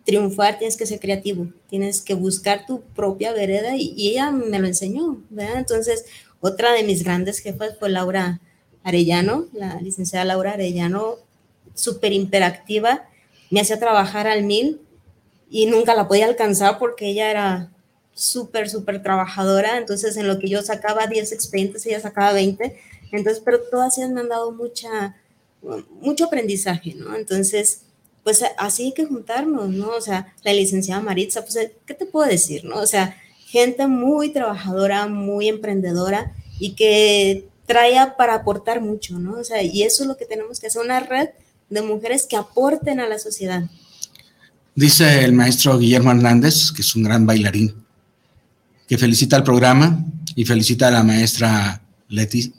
[0.06, 4.68] triunfar, tienes que ser creativo, tienes que buscar tu propia vereda y, ella me lo
[4.68, 5.58] enseñó, ¿verdad?
[5.58, 6.06] Entonces,
[6.40, 8.40] otra de mis grandes jefas fue Laura
[8.84, 11.16] Arellano, la licenciada Laura Arellano,
[11.74, 13.10] súper interactiva,
[13.50, 14.80] me hacía trabajar al mil
[15.50, 17.72] y nunca la podía alcanzar porque ella era
[18.14, 22.78] súper, súper trabajadora, entonces en lo que yo sacaba 10 expedientes, ella sacaba 20,
[23.12, 25.16] entonces, pero todas ellas me han dado mucha,
[26.02, 27.16] mucho aprendizaje, ¿no?
[27.16, 27.85] Entonces,
[28.26, 29.90] pues así hay que juntarnos, ¿no?
[29.90, 32.78] O sea, la licenciada Maritza, pues, ¿qué te puedo decir, no?
[32.78, 39.34] O sea, gente muy trabajadora, muy emprendedora y que trae para aportar mucho, ¿no?
[39.34, 41.30] O sea, y eso es lo que tenemos que hacer, una red
[41.70, 43.70] de mujeres que aporten a la sociedad.
[44.74, 47.76] Dice el maestro Guillermo Hernández, que es un gran bailarín,
[48.88, 52.52] que felicita al programa y felicita a la maestra Leti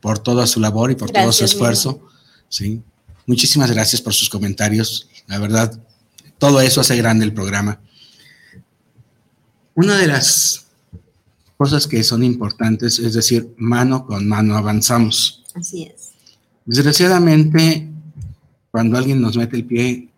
[0.00, 2.08] por toda su labor y por todo su esfuerzo.
[2.48, 2.82] Sí.
[3.26, 5.08] Muchísimas gracias por sus comentarios.
[5.26, 5.80] La verdad,
[6.38, 7.80] todo eso hace grande el programa.
[9.74, 10.66] Una de las
[11.56, 15.44] cosas que son importantes es decir, mano con mano avanzamos.
[15.54, 16.12] Así es.
[16.64, 17.88] Desgraciadamente,
[18.70, 20.08] cuando alguien nos mete el pie,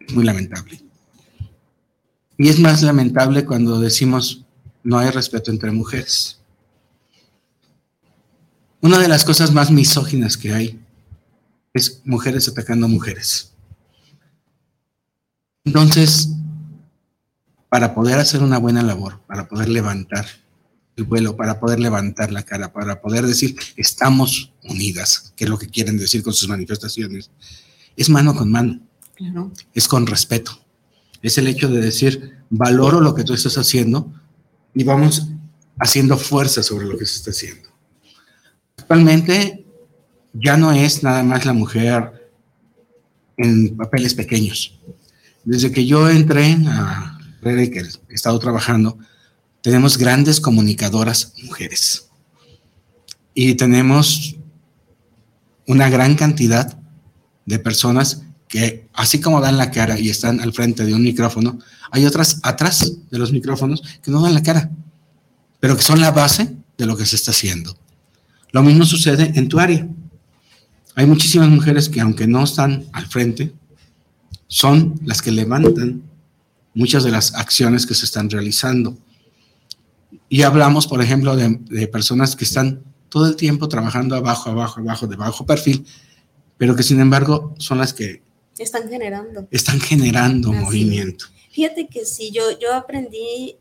[0.00, 0.82] es muy lamentable.
[2.38, 4.44] Y es más lamentable cuando decimos
[4.82, 6.38] no hay respeto entre mujeres.
[8.80, 10.78] Una de las cosas más misóginas que hay
[11.76, 13.52] es mujeres atacando a mujeres.
[15.64, 16.30] Entonces,
[17.68, 20.26] para poder hacer una buena labor, para poder levantar
[20.96, 25.58] el vuelo, para poder levantar la cara, para poder decir estamos unidas, que es lo
[25.58, 27.30] que quieren decir con sus manifestaciones,
[27.96, 28.80] es mano con mano,
[29.14, 29.50] Claro.
[29.74, 30.58] es con respeto.
[31.22, 34.12] Es el hecho de decir, valoro lo que tú estás haciendo
[34.74, 35.28] y vamos
[35.78, 37.68] haciendo fuerza sobre lo que se está haciendo.
[38.76, 39.65] Actualmente
[40.38, 42.30] ya no es nada más la mujer
[43.36, 44.78] en papeles pequeños.
[45.44, 48.98] Desde que yo entré a Red que he estado trabajando,
[49.62, 52.08] tenemos grandes comunicadoras mujeres.
[53.34, 54.36] Y tenemos
[55.66, 56.78] una gran cantidad
[57.44, 61.58] de personas que, así como dan la cara y están al frente de un micrófono,
[61.90, 64.70] hay otras atrás de los micrófonos que no dan la cara,
[65.60, 67.76] pero que son la base de lo que se está haciendo.
[68.52, 69.86] Lo mismo sucede en tu área.
[70.96, 73.52] Hay muchísimas mujeres que, aunque no están al frente,
[74.46, 76.02] son las que levantan
[76.72, 78.96] muchas de las acciones que se están realizando.
[80.30, 84.80] Y hablamos, por ejemplo, de, de, personas que están todo el tiempo trabajando abajo, abajo,
[84.80, 85.86] abajo, de bajo perfil,
[86.56, 88.22] pero que sin embargo son las que
[88.58, 89.46] están generando.
[89.50, 90.60] Están generando Así.
[90.60, 91.26] movimiento.
[91.52, 93.56] Fíjate que sí, yo, yo aprendí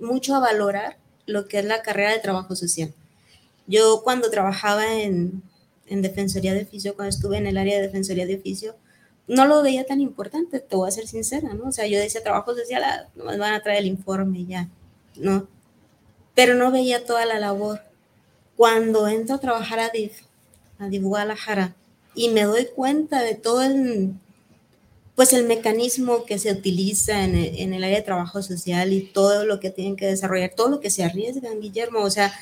[0.00, 2.94] mucho a valorar lo que es la carrera de trabajo social.
[3.66, 5.42] Yo cuando trabajaba en,
[5.86, 8.76] en Defensoría de Oficio, cuando estuve en el área de Defensoría de Oficio,
[9.28, 11.68] no lo veía tan importante, te voy a ser sincera, ¿no?
[11.68, 14.68] O sea, yo decía trabajo social, ah, nomás van a traer el informe ya,
[15.16, 15.46] ¿no?
[16.34, 17.80] Pero no veía toda la labor.
[18.56, 20.22] Cuando entro a trabajar a DIF,
[20.78, 21.74] a DIF Guadalajara,
[22.14, 24.12] y me doy cuenta de todo el,
[25.14, 29.02] pues el mecanismo que se utiliza en el, en el, área de trabajo social y
[29.02, 32.32] todo lo que tienen que desarrollar, todo lo que se arriesgan, Guillermo, o sea,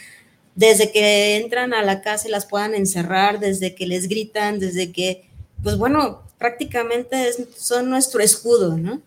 [0.55, 4.93] desde que entran a la casa y las puedan encerrar, desde que les gritan, desde
[4.93, 5.29] que,
[5.63, 9.01] pues bueno, prácticamente son nuestro escudo, ¿no?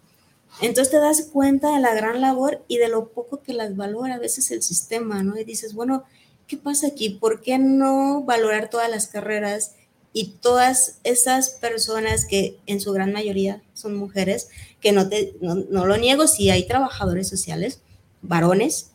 [0.61, 4.15] Entonces te das cuenta de la gran labor y de lo poco que las valora
[4.15, 5.37] a veces el sistema, ¿no?
[5.37, 6.03] Y dices, bueno,
[6.47, 7.09] ¿qué pasa aquí?
[7.09, 9.73] ¿Por qué no valorar todas las carreras?
[10.13, 15.55] y todas esas personas que en su gran mayoría son mujeres, que no, te, no,
[15.55, 17.81] no, lo niego, sí hay trabajadores sociales,
[18.21, 18.91] varones,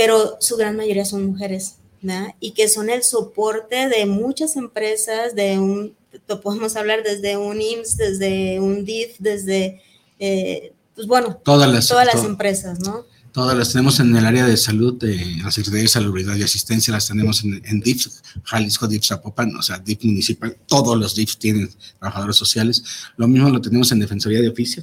[0.00, 2.34] pero su gran mayoría son mujeres, ¿verdad?
[2.40, 5.94] Y que son el soporte de muchas empresas, de un,
[6.42, 9.82] podemos hablar desde un IMSS, desde un DIF, desde,
[10.18, 13.04] eh, pues bueno, todas las, todas las empresas, ¿no?
[13.32, 16.94] Todas las tenemos en el área de salud, de la Secretaría de Salubridad y Asistencia,
[16.94, 18.06] las tenemos en, en DIF,
[18.44, 22.82] Jalisco, DIF Zapopan, o sea, DIF municipal, todos los DIF tienen trabajadores sociales.
[23.18, 24.82] Lo mismo lo tenemos en Defensoría de Oficio,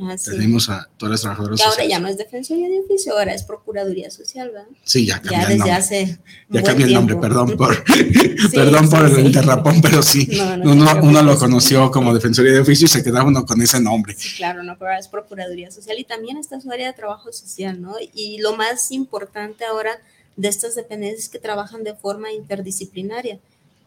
[0.00, 0.30] ah, sí.
[0.32, 1.90] tenemos a todas las trabajadoras que ahora sociales.
[1.90, 4.68] ya no es Defensoría de Oficio, ahora es Procuraduría Social, ¿verdad?
[4.84, 5.74] Sí, ya cambió ya el nombre.
[5.74, 10.28] hace Ya cambió el nombre, perdón por, sí, perdón sí, por el derrapón, pero sí,
[10.36, 13.60] No, no uno, uno lo conoció como Defensoría de Oficio y se quedaba uno con
[13.62, 14.14] ese nombre.
[14.16, 17.32] Sí, claro, no, pero ahora es Procuraduría Social y también está su área de trabajo
[17.32, 17.94] social, ¿no?
[18.14, 19.92] Y lo más importante ahora
[20.36, 23.38] de estas dependencias es que trabajan de forma interdisciplinaria.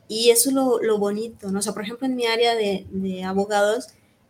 [0.08, 1.60] Y eso es lo, lo bonito, ¿no?
[1.60, 3.88] O sea, por ejemplo, en mi área de, de abogados,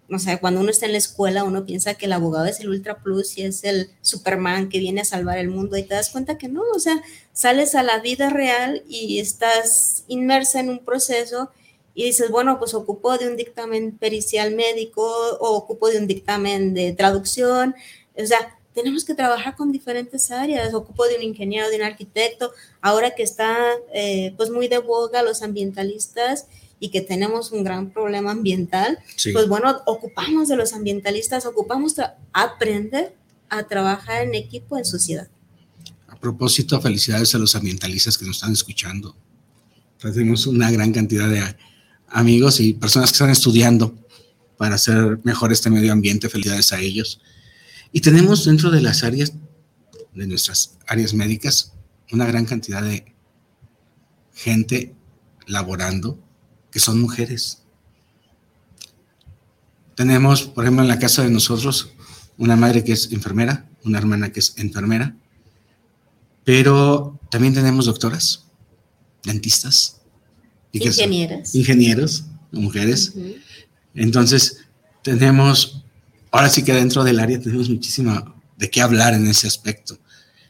[0.10, 2.70] o sea, cuando uno está en la escuela, uno piensa que el abogado es el
[2.70, 6.10] ultra plus y es el Superman que viene a salvar el mundo y te das
[6.10, 10.80] cuenta que no, o sea, sales a la vida real y estás inmersa en un
[10.80, 11.50] proceso
[11.96, 15.04] y dices, bueno, pues ocupo de un dictamen pericial médico
[15.39, 17.76] o ocupo de un dictamen de traducción,
[18.16, 22.52] o sea, tenemos que trabajar con diferentes áreas, ocupo de un ingeniero, de un arquitecto,
[22.82, 23.56] ahora que está
[23.94, 26.47] eh, pues muy de boga los ambientalistas
[26.84, 29.32] y que tenemos un gran problema ambiental, Sí.
[29.32, 31.96] pues bueno, ocupamos de los ambientalistas, ocupamos
[32.34, 33.16] aprender
[33.50, 35.30] a trabajar en equipo, en sociedad.
[36.10, 39.16] A propósito, felicidades a los ambientalistas que nos están escuchando.
[39.98, 41.42] Tenemos una gran cantidad de
[42.10, 43.96] amigos y personas que están estudiando
[44.58, 46.28] para hacer mejor este medio ambiente.
[46.28, 47.22] Felicidades a ellos.
[47.94, 49.32] Y tenemos dentro de las áreas,
[50.14, 51.72] de nuestras áreas médicas,
[52.12, 53.16] una gran cantidad de
[54.34, 54.94] gente
[55.48, 56.20] laborando
[56.74, 57.59] que son mujeres.
[59.95, 61.91] Tenemos, por ejemplo, en la casa de nosotros,
[62.38, 65.15] una madre que es enfermera, una hermana que es enfermera,
[66.43, 68.45] pero también tenemos doctoras,
[69.24, 70.01] dentistas,
[70.71, 71.53] y Ingenieras.
[71.53, 73.13] ingenieros, mujeres.
[73.93, 74.57] Entonces,
[75.03, 75.84] tenemos
[76.32, 79.99] ahora sí que dentro del área tenemos muchísima de qué hablar en ese aspecto.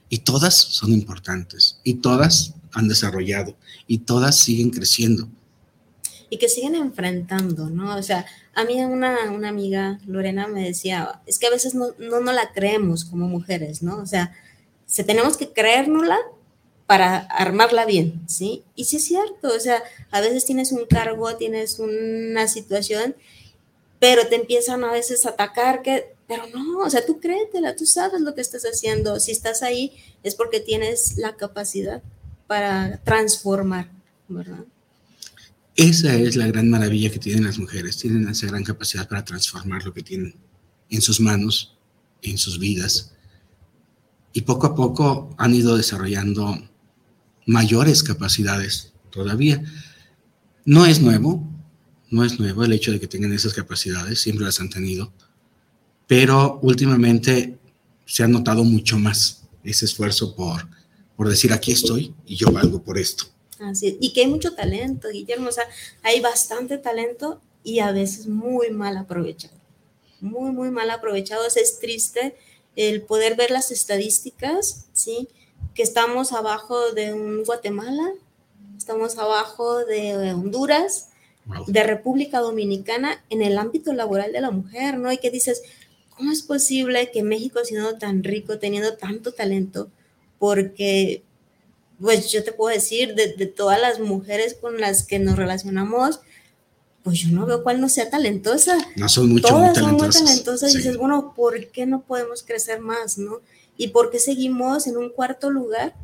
[0.07, 3.57] Y todas son importantes y todas han desarrollado
[3.88, 5.28] y todas siguen creciendo.
[6.34, 7.96] Y que siguen enfrentando, ¿no?
[7.96, 8.26] O sea,
[8.56, 12.32] a mí una, una amiga, Lorena, me decía, es que a veces no, no, no
[12.32, 13.98] la creemos como mujeres, ¿no?
[13.98, 14.34] O sea,
[14.88, 16.18] se tenemos que creérnosla
[16.88, 18.64] para armarla bien, ¿sí?
[18.74, 23.16] Y sí es cierto, o sea, a veces tienes un cargo, tienes una situación,
[24.00, 27.86] pero te empiezan a veces a atacar, que, pero no, o sea, tú créetela, tú
[27.86, 32.02] sabes lo que estás haciendo, si estás ahí es porque tienes la capacidad
[32.48, 33.92] para transformar,
[34.28, 34.66] ¿verdad?
[35.76, 39.84] Esa es la gran maravilla que tienen las mujeres, tienen esa gran capacidad para transformar
[39.84, 40.36] lo que tienen
[40.89, 41.76] en sus manos,
[42.21, 43.13] en sus vidas.
[44.34, 46.59] Y poco a poco han ido desarrollando
[47.47, 49.63] mayores capacidades todavía.
[50.65, 51.47] No es nuevo,
[52.11, 55.11] no es nuevo el hecho de que tengan esas capacidades, siempre las han tenido,
[56.07, 57.57] pero últimamente
[58.05, 60.67] se ha notado mucho más ese esfuerzo por,
[61.15, 63.33] por decir aquí estoy y yo valgo por esto.
[63.64, 65.68] Así Y que hay mucho talento, Guillermo, o sea,
[66.01, 69.55] hay bastante talento y a veces muy mal aprovechado.
[70.20, 71.45] Muy, muy mal aprovechado.
[71.47, 72.36] es triste
[72.76, 75.28] el poder ver las estadísticas, ¿sí?
[75.74, 78.11] Que estamos abajo de un Guatemala,
[78.78, 81.09] estamos abajo de Honduras,
[81.68, 85.11] de República Dominicana en el ámbito laboral de la mujer, ¿no?
[85.11, 85.61] Y que dices,
[86.09, 89.89] ¿cómo es posible que México siendo tan rico, teniendo tanto talento?
[90.39, 91.24] Porque,
[92.00, 96.22] pues yo te puedo decir, de, todas las mujeres con las que nos relacionamos,
[97.04, 98.78] pues yo no veo cuál no sea talentosa.
[98.96, 100.74] No son mucho Todas son muy talentosas.
[100.74, 103.41] Y dices, bueno, ¿por qué no podemos crecer más, no?
[103.78, 105.96] ¿Y por qué seguimos en un cuarto lugar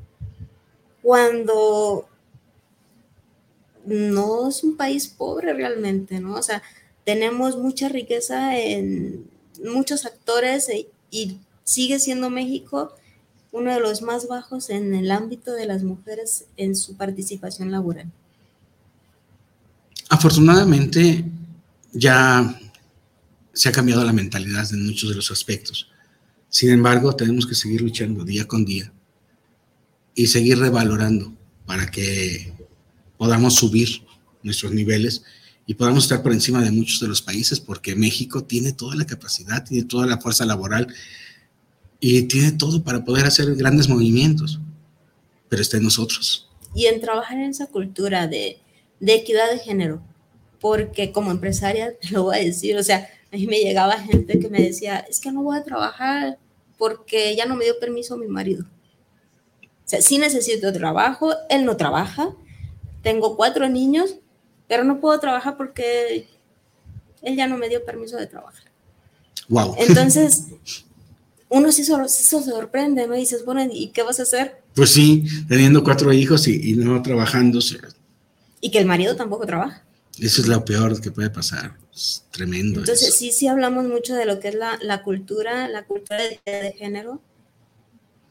[1.01, 2.07] cuando
[3.85, 6.35] no es un país pobre realmente, ¿no?
[6.35, 6.61] O sea,
[7.05, 9.29] tenemos mucha riqueza en
[9.63, 12.93] muchos actores e, y sigue siendo México
[13.51, 18.11] uno de los más bajos en el ámbito de las mujeres en su participación laboral.
[20.09, 21.25] Afortunadamente
[21.91, 22.59] ya
[23.53, 25.89] se ha cambiado la mentalidad en muchos de los aspectos.
[26.49, 28.91] Sin embargo, tenemos que seguir luchando día con día
[30.15, 31.33] y seguir revalorando
[31.65, 32.53] para que
[33.17, 34.03] podamos subir
[34.43, 35.23] nuestros niveles
[35.65, 39.05] y podamos estar por encima de muchos de los países, porque México tiene toda la
[39.05, 40.87] capacidad, tiene toda la fuerza laboral
[41.99, 44.59] y tiene todo para poder hacer grandes movimientos,
[45.49, 46.49] pero está en nosotros.
[46.73, 48.59] Y en trabajar en esa cultura de,
[48.99, 50.01] de equidad de género,
[50.59, 54.39] porque como empresaria, te lo voy a decir, o sea, a mí me llegaba gente
[54.39, 56.37] que me decía, es que no voy a trabajar
[56.77, 58.65] porque ya no me dio permiso mi marido.
[59.63, 62.35] O sea, sí necesito trabajo, él no trabaja,
[63.01, 64.15] tengo cuatro niños,
[64.67, 66.27] pero no puedo trabajar porque
[67.21, 68.65] él ya no me dio permiso de trabajar.
[69.47, 69.75] Wow.
[69.79, 70.47] Entonces,
[71.49, 73.15] uno sí se sorprende, ¿no?
[73.15, 74.61] Y dices, bueno, ¿y qué vas a hacer?
[74.75, 77.59] Pues sí, teniendo cuatro hijos y, no trabajando.
[78.61, 79.83] Y que el marido tampoco trabaja.
[80.19, 81.75] Eso es lo peor que puede pasar.
[81.93, 82.81] Es tremendo.
[82.81, 86.39] Entonces, sí, sí hablamos mucho de lo que es la, la cultura, la cultura de,
[86.45, 87.21] de género,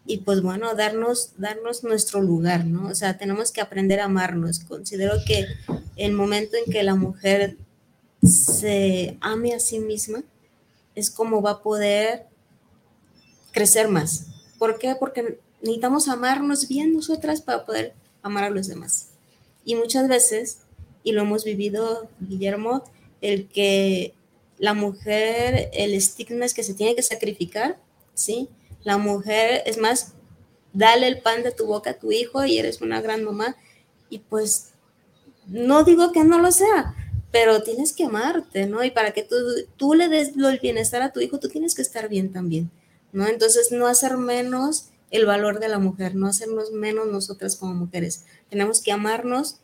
[0.09, 2.89] y pues bueno, darnos, darnos nuestro lugar, ¿no?
[2.89, 4.61] O sea, tenemos que aprender a amarnos.
[4.61, 5.47] Considero que
[5.97, 7.59] el momento en que la mujer
[8.23, 10.23] se ame a sí misma
[10.95, 12.28] es como va a poder
[13.59, 14.27] crecer más.
[14.57, 14.95] ¿Por qué?
[14.95, 17.93] Porque necesitamos amarnos bien nosotras para poder
[18.23, 19.09] amar a los demás.
[19.65, 20.61] Y muchas veces,
[21.03, 22.85] y lo hemos vivido, Guillermo,
[23.21, 24.15] el que
[24.59, 27.81] la mujer, el estigma es que se tiene que sacrificar,
[28.15, 28.49] ¿sí?
[28.85, 30.15] La mujer, es más,
[30.73, 33.57] dale el pan de tu boca a tu hijo y eres una gran mamá.
[34.09, 34.69] Y pues,
[35.49, 36.95] no digo que no lo sea,
[37.33, 38.85] pero tienes que amarte, ¿no?
[38.85, 39.35] Y para que tú,
[39.77, 42.71] tú le des el bienestar a tu hijo, tú tienes que estar bien también,
[43.13, 43.27] ¿no?
[43.27, 48.25] Entonces, no hacer menos el valor de la mujer, no hacernos menos nosotras como mujeres.
[48.51, 49.57] Tenemos que amarnos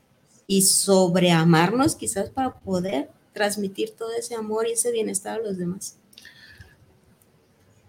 [0.47, 5.97] y sobreamarnos quizás para poder transmitir todo ese amor y ese bienestar a los demás.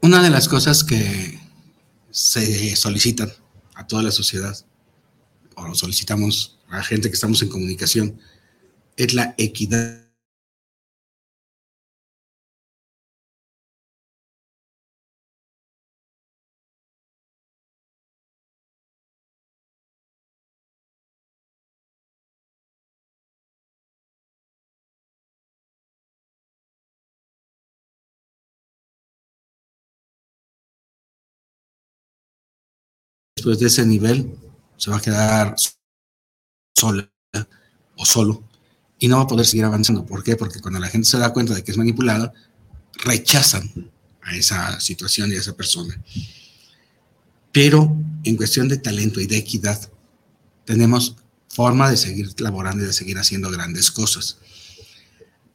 [0.01, 1.39] Una de las cosas que
[2.11, 3.31] se solicitan
[3.73, 4.55] a toda la sociedad,
[5.55, 8.19] o solicitamos a la gente que estamos en comunicación,
[8.97, 10.04] es la equidad
[33.45, 34.35] después de ese nivel
[34.75, 35.55] se va a quedar
[36.75, 37.07] sola
[37.95, 38.43] o solo
[38.97, 40.03] y no va a poder seguir avanzando.
[40.03, 40.35] ¿Por qué?
[40.35, 42.33] Porque cuando la gente se da cuenta de que es manipulada,
[43.03, 43.91] rechazan
[44.23, 46.01] a esa situación y a esa persona.
[47.51, 49.79] Pero en cuestión de talento y de equidad,
[50.65, 51.15] tenemos
[51.47, 54.39] forma de seguir laborando y de seguir haciendo grandes cosas.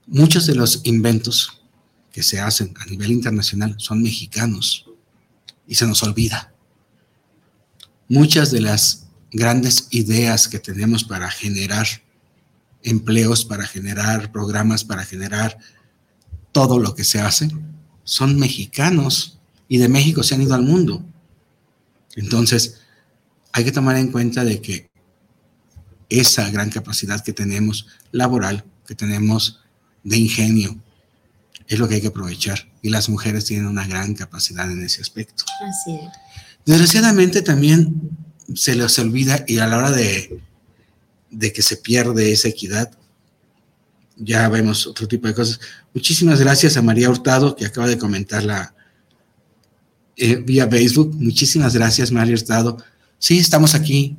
[0.06, 1.60] Muchos de los inventos
[2.12, 4.86] que se hacen a nivel internacional son mexicanos
[5.66, 6.49] y se nos olvida.
[8.10, 11.86] Muchas de las grandes ideas que tenemos para generar
[12.82, 15.56] empleos, para generar programas, para generar
[16.50, 17.48] todo lo que se hace,
[18.02, 19.38] son mexicanos
[19.68, 21.06] y de México se han ido al mundo.
[22.16, 22.80] Entonces,
[23.52, 24.90] hay que tomar en cuenta de que
[26.08, 29.60] esa gran capacidad que tenemos laboral, que tenemos
[30.02, 30.76] de ingenio,
[31.68, 32.68] es lo que hay que aprovechar.
[32.82, 35.44] Y las mujeres tienen una gran capacidad en ese aspecto.
[35.62, 36.29] Así es.
[36.66, 38.10] Desgraciadamente también
[38.54, 40.40] se les olvida y a la hora de,
[41.30, 42.90] de que se pierde esa equidad,
[44.16, 45.60] ya vemos otro tipo de cosas.
[45.94, 48.74] Muchísimas gracias a María Hurtado, que acaba de comentar la,
[50.22, 51.14] eh, vía Facebook.
[51.14, 52.76] Muchísimas gracias, María Hurtado.
[53.18, 54.18] Sí, estamos aquí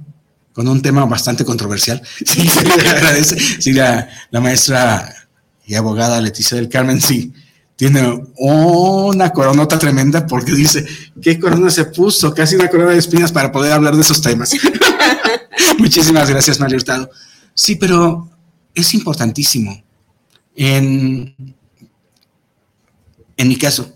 [0.51, 2.01] con un tema bastante controversial.
[2.25, 3.23] Sí, se le.
[3.61, 5.13] Sí, la, la maestra
[5.63, 7.31] y abogada Leticia del Carmen, sí,
[7.81, 10.85] tiene una coronota tremenda porque dice,
[11.19, 12.31] ¿qué corona se puso?
[12.31, 14.51] Casi una corona de espinas para poder hablar de esos temas.
[15.79, 17.09] Muchísimas gracias, María Hurtado.
[17.55, 18.29] Sí, pero
[18.75, 19.83] es importantísimo.
[20.55, 21.35] En,
[23.35, 23.91] en mi caso,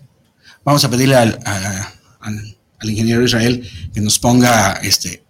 [0.64, 5.22] vamos a pedirle al, al- al ingeniero Israel que nos ponga este,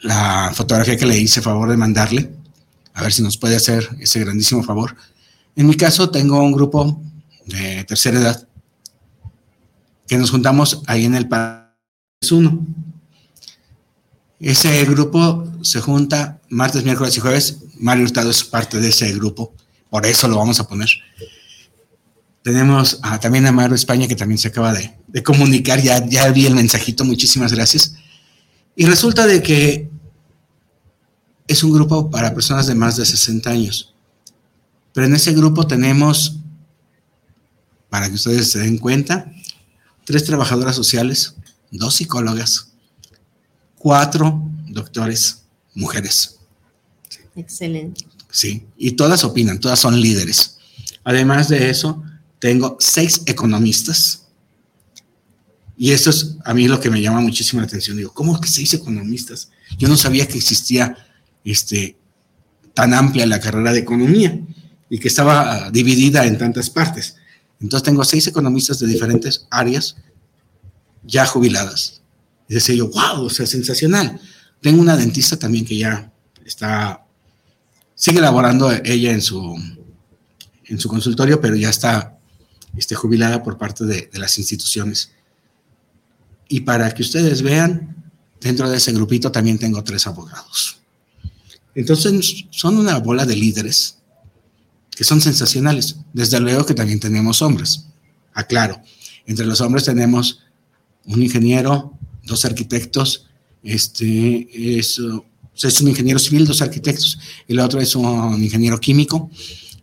[0.00, 2.32] la fotografía que le hice favor de mandarle,
[2.92, 4.96] a ver si nos puede hacer ese grandísimo favor.
[5.54, 7.00] En mi caso, tengo un grupo
[7.50, 8.48] de tercera edad
[10.06, 11.62] que nos juntamos ahí en el País
[12.30, 12.66] 1.
[14.40, 17.58] Ese grupo se junta martes, miércoles y jueves.
[17.78, 19.54] Mario Hurtado es parte de ese grupo,
[19.90, 20.88] por eso lo vamos a poner.
[22.42, 26.28] Tenemos a- también a Mario España, que también se acaba de, de comunicar, ya, ya
[26.30, 27.94] vi el mensajito, muchísimas gracias.
[28.76, 29.90] Y resulta de que
[31.46, 33.94] es un grupo para personas de más de 60 años.
[34.94, 36.39] Pero en ese grupo tenemos,
[37.90, 39.30] para que ustedes se den cuenta,
[40.04, 41.34] tres trabajadoras sociales,
[41.70, 42.68] dos psicólogas,
[43.76, 45.42] cuatro doctores,
[45.74, 46.38] mujeres.
[47.36, 48.06] Excelente.
[48.30, 50.58] Sí, y todas opinan, todas son líderes.
[51.02, 52.02] Además de eso,
[52.38, 54.26] tengo seis economistas.
[55.76, 57.96] Y eso es a mí lo que me llama muchísimo la atención.
[57.96, 59.50] Digo, ¿cómo que seis economistas?
[59.78, 60.96] Yo no sabía que existía
[61.44, 61.96] este,
[62.74, 64.38] tan amplia la carrera de economía
[64.90, 67.16] y que estaba dividida en tantas partes.
[67.60, 69.96] Entonces tengo seis economistas de diferentes áreas
[71.04, 72.02] ya jubiladas.
[72.48, 74.20] Y decía yo, wow, o sea, sensacional.
[74.60, 76.12] Tengo una dentista también que ya
[76.44, 77.04] está
[78.00, 79.54] sigue laborando ella en su,
[80.64, 82.18] en su consultorio, pero ya está
[82.76, 85.12] este, jubilada por parte de, de las instituciones.
[86.48, 90.80] Y para que ustedes vean, dentro de ese grupito también tengo tres abogados.
[91.74, 93.99] Entonces, son una bola de líderes
[95.00, 95.96] que son sensacionales.
[96.12, 97.86] Desde luego que también tenemos hombres.
[98.34, 98.82] Aclaro,
[99.24, 100.40] entre los hombres tenemos
[101.06, 103.26] un ingeniero, dos arquitectos,
[103.62, 105.00] este es,
[105.62, 109.30] es un ingeniero civil, dos arquitectos, el otro es un ingeniero químico.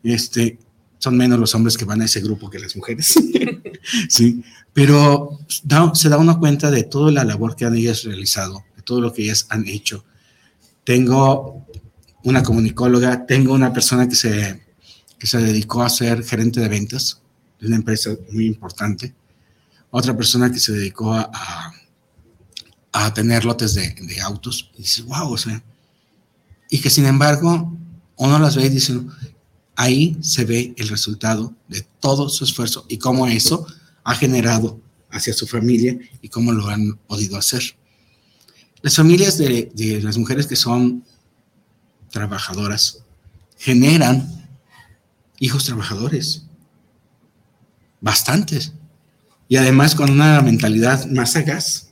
[0.03, 0.59] Este,
[0.99, 3.15] son menos los hombres que van a ese grupo que las mujeres.
[4.09, 8.65] sí, pero da- se da uno cuenta de toda la labor que han ellas realizado,
[8.75, 10.05] de todo lo que ellas han hecho.
[10.83, 11.65] Tengo
[12.23, 14.66] una comunicóloga, tengo una persona que se,
[15.19, 17.21] que se dedicó a ser gerente de ventas
[17.59, 19.13] de una empresa muy importante,
[19.89, 21.29] otra persona que se dedicó a,
[22.91, 25.37] a, tener lotes de, de autos, y dices, wow, o
[26.69, 27.73] y que sin embargo
[28.17, 28.99] uno las ve y dice,
[29.75, 33.65] ahí se ve el resultado de todo su esfuerzo y cómo eso
[34.03, 34.79] ha generado
[35.11, 37.61] hacia su familia y cómo lo han podido hacer.
[38.81, 41.03] Las familias de, de las mujeres que son
[42.11, 42.99] trabajadoras
[43.57, 44.36] generan
[45.39, 46.45] hijos trabajadores,
[48.01, 48.73] bastantes,
[49.47, 51.89] y además con una mentalidad más sagaz,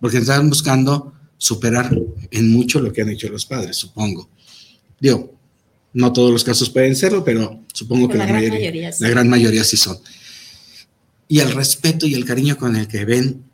[0.00, 1.96] porque están buscando superar
[2.30, 4.28] en mucho lo que han hecho los padres, supongo.
[5.00, 5.34] Digo,
[5.92, 9.02] no todos los casos pueden serlo, pero supongo que La la, gran mayoría, mayoría sí.
[9.02, 9.98] la gran mayoría sí son.
[11.28, 13.44] Y el respeto y el cariño con el que ven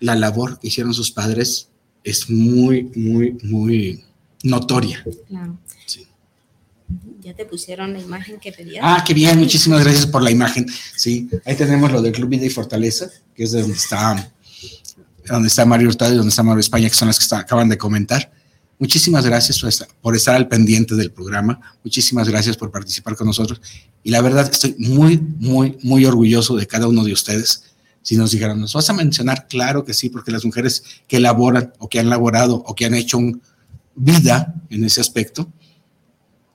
[0.00, 1.68] la labor que hicieron sus padres
[2.04, 4.04] es muy, muy, muy
[4.42, 5.04] notoria.
[5.28, 5.58] Claro.
[5.86, 6.06] Sí.
[7.20, 8.82] Ya te pusieron la imagen que pedías.
[8.86, 10.66] Ah, qué bien, muchísimas gracias por la imagen.
[10.96, 14.32] Sí, ahí tenemos lo del Club Vida y Fortaleza, que es de donde está,
[15.28, 17.68] donde está Mario Hurtado y donde está Mario España, que son las que está- acaban
[17.68, 18.32] de comentar.
[18.78, 19.60] Muchísimas gracias
[20.00, 21.60] por estar, al pendiente del programa.
[21.84, 23.60] Muchísimas gracias por participar con nosotros.
[24.02, 27.64] Y la verdad, estoy muy, muy, muy orgulloso de cada uno de ustedes.
[28.00, 29.46] Si nos dijeran, ¿nos vas a mencionar?
[29.48, 32.94] Claro que sí, porque las mujeres que elaboran o que han laborado o que han
[32.94, 33.42] hecho un
[33.94, 35.52] vida en ese aspecto,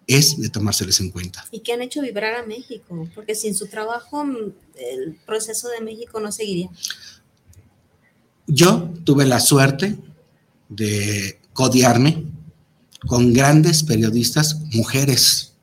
[0.08, 1.46] es de tomárseles en cuenta.
[1.52, 6.20] Y que han hecho vibrar a México, porque sin su trabajo el proceso de México
[6.20, 6.70] no seguiría.
[8.48, 9.98] Yo tuve la suerte
[10.70, 12.26] de codiarme
[13.08, 15.54] con grandes periodistas mujeres,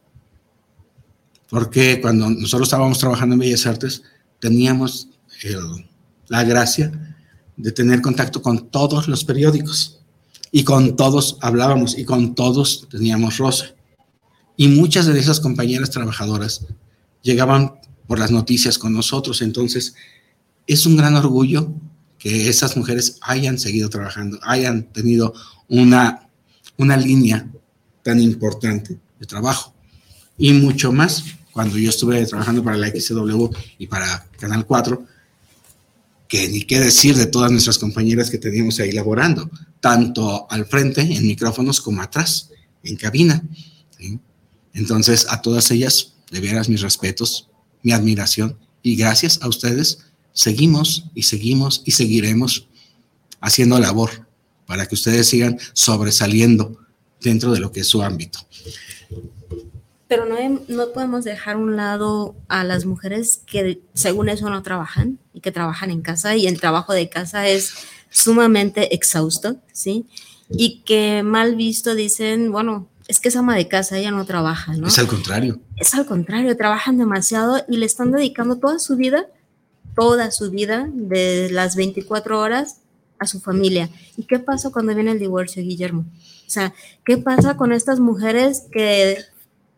[1.49, 4.03] porque cuando nosotros estábamos trabajando en Bellas Artes,
[4.41, 5.09] teníamos
[6.29, 7.17] la gracia
[7.57, 10.01] de tener contacto con todos los periódicos
[10.51, 13.75] y con todos hablábamos y con todos teníamos roce.
[14.63, 16.65] Y muchas de esas compañeras trabajadoras
[17.21, 19.43] llegaban por las noticias con nosotros.
[19.43, 19.97] Entonces,
[20.69, 21.73] es un gran orgullo
[22.17, 25.35] que esas mujeres hayan seguido trabajando, hayan tenido
[25.67, 26.29] una,
[26.77, 27.51] una línea
[28.05, 29.75] tan importante de trabajo.
[30.39, 33.47] Y mucho más cuando yo estuve trabajando para la XW
[33.79, 35.05] y para Canal 4,
[36.29, 39.51] que ni qué decir de todas nuestras compañeras que teníamos ahí laborando,
[39.81, 42.51] tanto al frente en micrófonos como atrás,
[42.85, 43.43] en cabina.
[44.75, 47.49] Entonces, a todas ellas, de veras mis respetos,
[47.83, 49.99] mi admiración y gracias a ustedes,
[50.33, 52.69] seguimos y seguimos y seguiremos
[53.41, 54.27] haciendo labor
[54.67, 56.79] para que ustedes sigan sobresaliendo
[57.21, 58.41] dentro de lo que es su ámbito
[60.13, 60.37] pero no,
[60.69, 65.53] no podemos dejar un lado a las mujeres que según eso no trabajan y que
[65.53, 67.73] trabajan en casa y el trabajo de casa es
[68.11, 70.05] sumamente exhausto, ¿sí?
[70.51, 74.75] Y que mal visto dicen, bueno, es que es ama de casa, ella no trabaja,
[74.75, 74.87] ¿no?
[74.87, 75.61] Es al contrario.
[75.77, 79.27] Es al contrario, trabajan demasiado y le están dedicando toda su vida,
[79.95, 82.79] toda su vida, de las 24 horas
[83.19, 83.91] a su familia.
[84.17, 86.07] ¿Y qué pasa cuando viene el divorcio, Guillermo?
[86.47, 86.73] O sea,
[87.05, 89.19] ¿qué pasa con estas mujeres que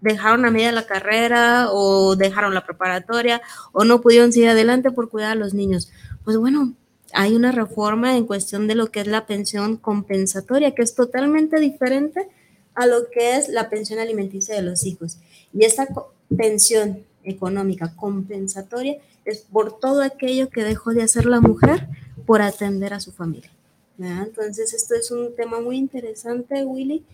[0.00, 5.08] dejaron a media la carrera o dejaron la preparatoria o no pudieron seguir adelante por
[5.08, 5.90] cuidar a los niños.
[6.24, 6.74] Pues bueno,
[7.12, 11.58] hay una reforma en cuestión de lo que es la pensión compensatoria, que es totalmente
[11.58, 12.28] diferente
[12.74, 15.18] a lo que es la pensión alimenticia de los hijos.
[15.52, 15.88] Y esta
[16.36, 21.88] pensión económica compensatoria es por todo aquello que dejó de hacer la mujer
[22.26, 23.50] por atender a su familia.
[23.98, 27.04] Entonces, esto es un tema muy interesante, Willy,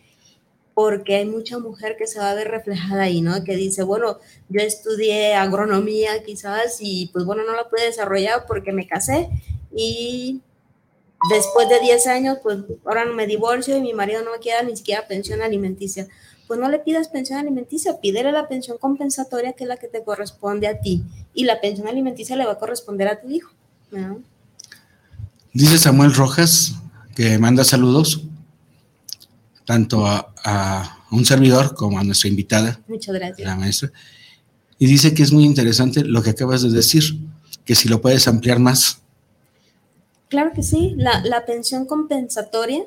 [0.72, 3.44] porque hay mucha mujer que se va a ver reflejada ahí, ¿no?
[3.44, 8.72] Que dice, bueno, yo estudié agronomía quizás y pues bueno, no la pude desarrollar porque
[8.72, 9.28] me casé
[9.76, 10.40] y
[11.28, 14.76] después de 10 años, pues ahora me divorcio y mi marido no me queda ni
[14.76, 16.08] siquiera pensión alimenticia.
[16.46, 20.02] Pues no le pidas pensión alimenticia, pídele la pensión compensatoria que es la que te
[20.02, 21.04] corresponde a ti
[21.34, 23.52] y la pensión alimenticia le va a corresponder a tu hijo.
[25.52, 26.74] Dice Samuel Rojas
[27.14, 28.22] que manda saludos
[29.64, 32.80] tanto a, un servidor como a nuestra invitada.
[32.88, 33.46] Muchas gracias.
[33.46, 33.92] La maestra.
[34.78, 37.20] Y dice que es muy interesante lo que acabas de decir,
[37.64, 39.02] que si lo puedes ampliar más.
[40.30, 40.94] Claro que sí.
[40.96, 42.84] La, pensión compensatoria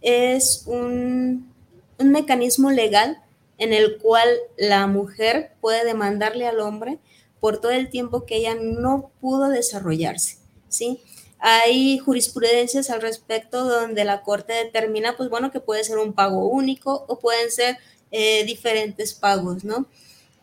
[0.00, 1.52] es un,
[1.98, 3.20] un mecanismo legal
[3.58, 6.98] en el cual la mujer puede demandarle al hombre
[7.40, 11.00] por todo el tiempo que ella no pudo desarrollarse, ¿sí?
[11.40, 16.46] Hay jurisprudencias al respecto donde la Corte determina, pues bueno, que puede ser un pago
[16.46, 17.78] único o pueden ser
[18.12, 19.86] eh, diferentes pagos, ¿no?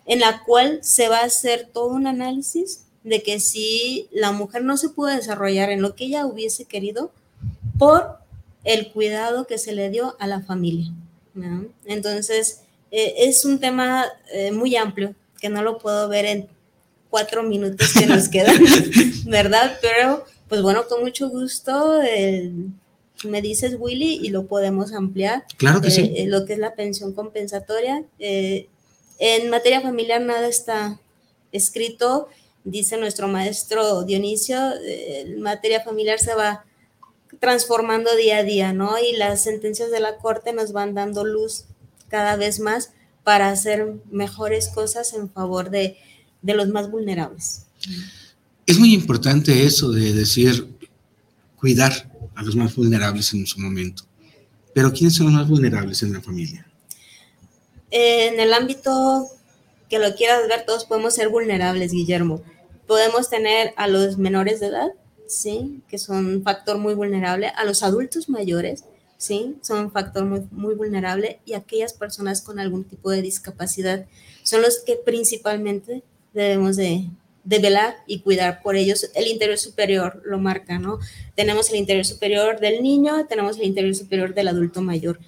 [0.06, 4.64] En la cual se va a hacer todo un análisis de que si la mujer
[4.64, 7.12] no se puede desarrollar en lo que ella hubiese querido
[7.78, 8.18] por
[8.64, 10.92] el cuidado que se le dio a la familia.
[11.34, 11.66] ¿no?
[11.86, 16.48] Entonces, eh, es un tema eh, muy amplio que no lo puedo ver en
[17.10, 18.58] cuatro minutos que nos quedan,
[19.26, 19.78] ¿verdad?
[19.82, 22.00] Pero pues bueno, con mucho gusto
[23.26, 25.46] me dices, Willy, y lo podemos ampliar.
[25.58, 26.02] Claro que sí.
[26.02, 28.04] Eh, eh, lo que es la pensión compensatoria.
[28.20, 31.00] En materia familiar nada está
[31.52, 32.28] escrito,
[32.64, 36.66] dice nuestro maestro Dionisio, en materia familiar se va
[37.40, 38.98] transformando día a día, ¿no?
[39.00, 41.66] Y las sentencias de la Corte nos van dando luz
[42.08, 42.92] cada vez más
[43.24, 45.98] para hacer mejores cosas en favor de,
[46.42, 47.66] de los más vulnerables.
[48.66, 50.68] Es muy importante eso de decir,
[51.58, 54.04] cuidar a los más vulnerables en su momento.
[54.74, 56.66] Pero ¿quiénes son los más vulnerables en la familia?
[57.92, 59.28] En el ámbito
[59.90, 62.42] que lo quieras ver, todos podemos ser vulnerables, Guillermo.
[62.88, 64.92] Podemos tener a los menores de edad,
[65.28, 65.82] ¿sí?
[65.88, 68.84] Que son un factor muy vulnerable, a los adultos mayores,
[69.18, 69.58] ¿sí?
[69.62, 74.06] Son un factor muy, muy vulnerable y aquellas personas con algún tipo de discapacidad
[74.44, 76.04] son los que principalmente
[76.34, 77.10] debemos de,
[77.46, 79.10] de velar y cuidar por ellos.
[79.16, 81.00] El interior superior lo marca, ¿no?
[81.36, 85.20] Tenemos el interior superior del niño, tenemos el interior superior del adulto mayor.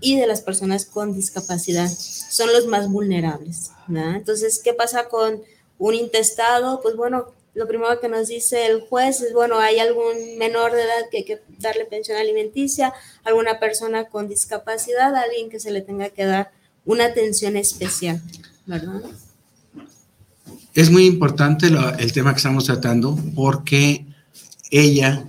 [0.00, 1.88] y de las personas con discapacidad.
[1.88, 3.72] Son los más vulnerables.
[3.88, 5.42] Entonces, ¿qué pasa con
[5.78, 6.80] un intestado?
[6.82, 10.82] Pues bueno, lo primero que nos dice el juez es, bueno, hay algún menor de
[10.82, 12.92] edad que hay que darle pensión alimenticia,
[13.24, 16.52] alguna persona con discapacidad, alguien que se le tenga que dar
[16.84, 18.22] una atención especial,
[18.66, 19.02] ¿verdad?
[20.74, 21.66] Es muy importante
[21.98, 24.06] el tema que estamos tratando porque
[24.70, 25.24] ella,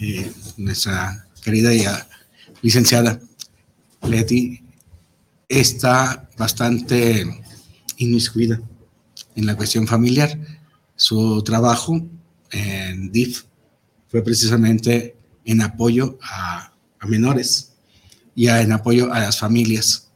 [0.00, 1.84] eh, nuestra querida y
[2.60, 3.18] licenciada
[4.02, 4.62] Leti,
[5.48, 7.24] está bastante
[7.96, 8.60] inmiscuida
[9.40, 10.38] en la cuestión familiar.
[10.94, 12.00] Su trabajo
[12.52, 13.44] en DIF
[14.08, 16.72] fue precisamente en apoyo a,
[17.08, 17.72] menores
[18.34, 20.10] y en apoyo a las familias.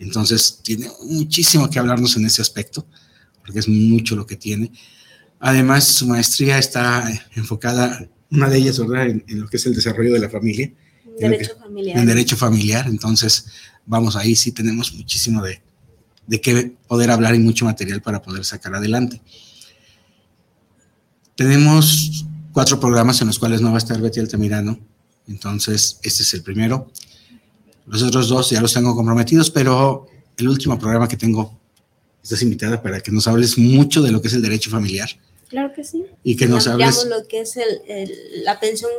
[0.00, 2.86] Entonces, tiene muchísimo que hablarnos en ese aspecto
[3.40, 4.72] porque es mucho lo que tiene.
[5.38, 10.12] Además, su maestría está enfocada, una de ellas, ¿verdad?, en, lo que es el desarrollo
[10.12, 10.72] de la familia.
[11.18, 11.98] Derecho familiar.
[11.98, 12.86] En derecho familiar.
[12.88, 13.46] Entonces,
[13.86, 15.62] vamos, ahí sí tenemos muchísimo de,
[16.26, 19.20] de qué poder hablar y mucho material para poder sacar adelante.
[21.36, 24.78] Tenemos cuatro programas en los cuales no va a estar Betty Altamirano.
[25.26, 26.90] Entonces, este es el primero.
[27.86, 30.06] Los otros dos ya los tengo comprometidos, pero
[30.36, 31.58] el último programa que tengo
[32.22, 35.08] estás invitada para que nos hables mucho de lo que es el derecho familiar.
[35.48, 36.04] Claro que sí.
[36.22, 37.06] Y que nos hables.
[37.06, 38.90] lo que es el, la pensión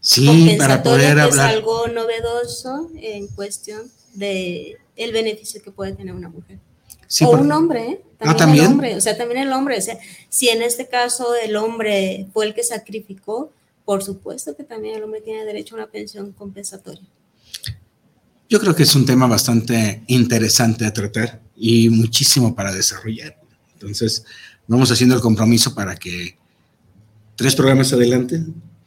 [0.00, 1.50] sí, para poder que hablar.
[1.50, 3.82] Es algo novedoso en cuestión
[4.14, 6.58] de el beneficio que puede tener una mujer.
[7.22, 8.04] o un hombre, ¿eh?
[8.20, 9.78] Ah, también, El hombre, o sea, también el hombre.
[9.78, 9.98] O sea,
[10.28, 13.52] si en este caso el hombre fue el que sacrificó,
[13.84, 17.08] por supuesto que también el hombre tiene derecho a una pensión compensatoria.
[18.48, 23.40] Yo creo que es un tema bastante interesante a tratar y muchísimo para desarrollar.
[23.74, 24.24] Entonces,
[24.66, 26.36] vamos haciendo el compromiso para que
[27.36, 28.44] tres programas adelante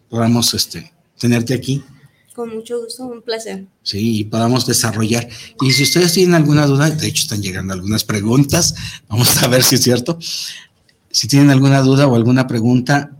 [0.10, 1.84] podamos este, tenerte aquí.
[2.34, 3.68] Con mucho gusto, un placer.
[3.84, 5.30] Sí, y podamos desarrollar.
[5.62, 8.74] Y si ustedes tienen alguna duda, de hecho están llegando algunas preguntas,
[9.08, 10.18] vamos a ver si es cierto.
[11.12, 13.12] Si tienen alguna duda o alguna pregunta,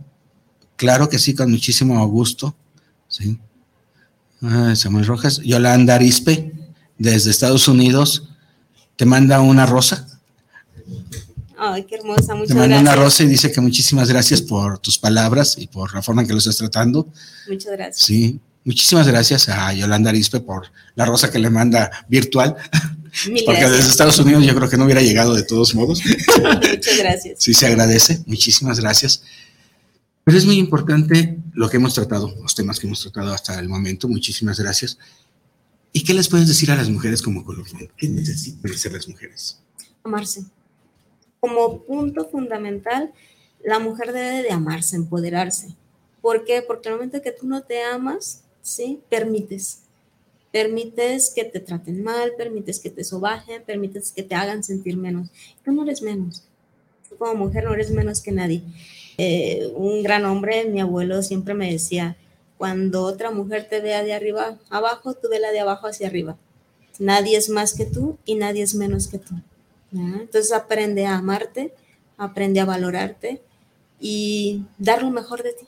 [0.76, 2.56] claro que sí, con muchísimo gusto.
[3.08, 3.38] Sí.
[4.42, 5.38] Ah, Samuel Rojas.
[5.44, 6.52] Yolanda Arispe,
[6.98, 8.28] desde Estados Unidos,
[8.96, 10.08] te manda una rosa.
[11.56, 14.98] Ay, qué hermosa, muchas Te manda una rosa y dice que muchísimas gracias por tus
[14.98, 17.08] palabras y por la forma en que lo estás tratando.
[17.48, 18.04] Muchas gracias.
[18.04, 22.56] Sí, muchísimas gracias a Yolanda Arispe por la rosa que le manda virtual.
[23.46, 26.02] Porque desde Estados Unidos yo creo que no hubiera llegado de todos modos.
[26.04, 27.38] Muchas gracias.
[27.38, 28.22] Sí, se agradece.
[28.26, 29.22] Muchísimas gracias.
[30.24, 33.68] Pero es muy importante lo que hemos tratado, los temas que hemos tratado hasta el
[33.68, 34.08] momento.
[34.08, 34.98] Muchísimas gracias.
[35.92, 37.88] ¿Y qué les puedes decir a las mujeres como colofón?
[37.96, 39.60] ¿Qué necesitan hacer las mujeres?
[40.02, 40.44] Amarse.
[41.38, 43.12] Como punto fundamental,
[43.62, 45.76] la mujer debe de amarse, empoderarse.
[46.20, 46.62] ¿Por qué?
[46.66, 49.00] Porque al momento que tú no te amas, ¿sí?
[49.08, 49.82] Permites.
[50.50, 55.28] Permites que te traten mal, permites que te sobajen, permites que te hagan sentir menos.
[55.64, 56.44] Tú no eres menos.
[57.08, 58.62] Tú como mujer no eres menos que nadie.
[59.18, 62.16] Eh, un gran hombre, mi abuelo siempre me decía,
[62.56, 66.36] cuando otra mujer te vea de arriba abajo, tú vela de abajo hacia arriba.
[66.98, 69.34] Nadie es más que tú y nadie es menos que tú.
[69.92, 71.74] Entonces aprende a amarte,
[72.16, 73.42] aprende a valorarte
[74.00, 75.66] y dar lo mejor de ti.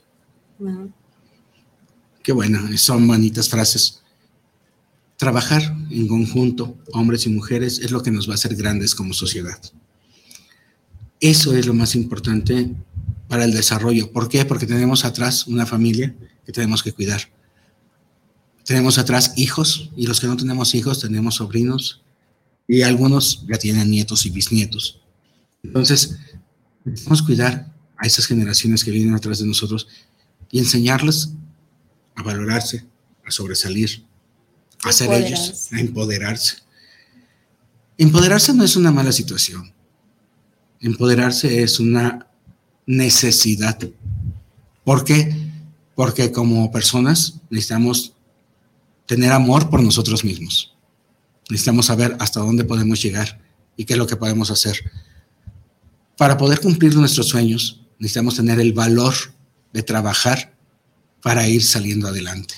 [2.27, 4.01] Qué bueno, son bonitas frases.
[5.15, 9.13] Trabajar en conjunto, hombres y mujeres, es lo que nos va a hacer grandes como
[9.13, 9.57] sociedad.
[11.21, 12.75] Eso es lo más importante
[13.29, 14.11] para el desarrollo.
[14.11, 14.43] ¿Por qué?
[14.43, 16.13] Porque tenemos atrás una familia
[16.45, 17.21] que tenemos que cuidar.
[18.65, 22.01] Tenemos atrás hijos y los que no tenemos hijos tenemos sobrinos
[22.67, 24.99] y algunos ya tienen nietos y bisnietos.
[25.63, 26.17] Entonces,
[26.83, 29.87] debemos cuidar a esas generaciones que vienen atrás de nosotros
[30.51, 31.31] y enseñarles
[32.17, 32.83] a valorarse,
[33.25, 34.03] a sobresalir,
[34.83, 36.57] a ser ellos, a empoderarse.
[37.97, 39.71] Empoderarse no es una mala situación.
[40.81, 42.27] Empoderarse es una
[42.85, 43.77] necesidad.
[44.83, 45.35] ¿Por qué?
[45.95, 48.13] Porque como personas necesitamos
[49.05, 50.75] tener amor por nosotros mismos.
[51.49, 53.39] Necesitamos saber hasta dónde podemos llegar
[53.77, 54.91] y qué es lo que podemos hacer.
[56.17, 59.13] Para poder cumplir nuestros sueños, necesitamos tener el valor
[59.71, 60.56] de trabajar
[61.21, 62.55] para ir saliendo adelante.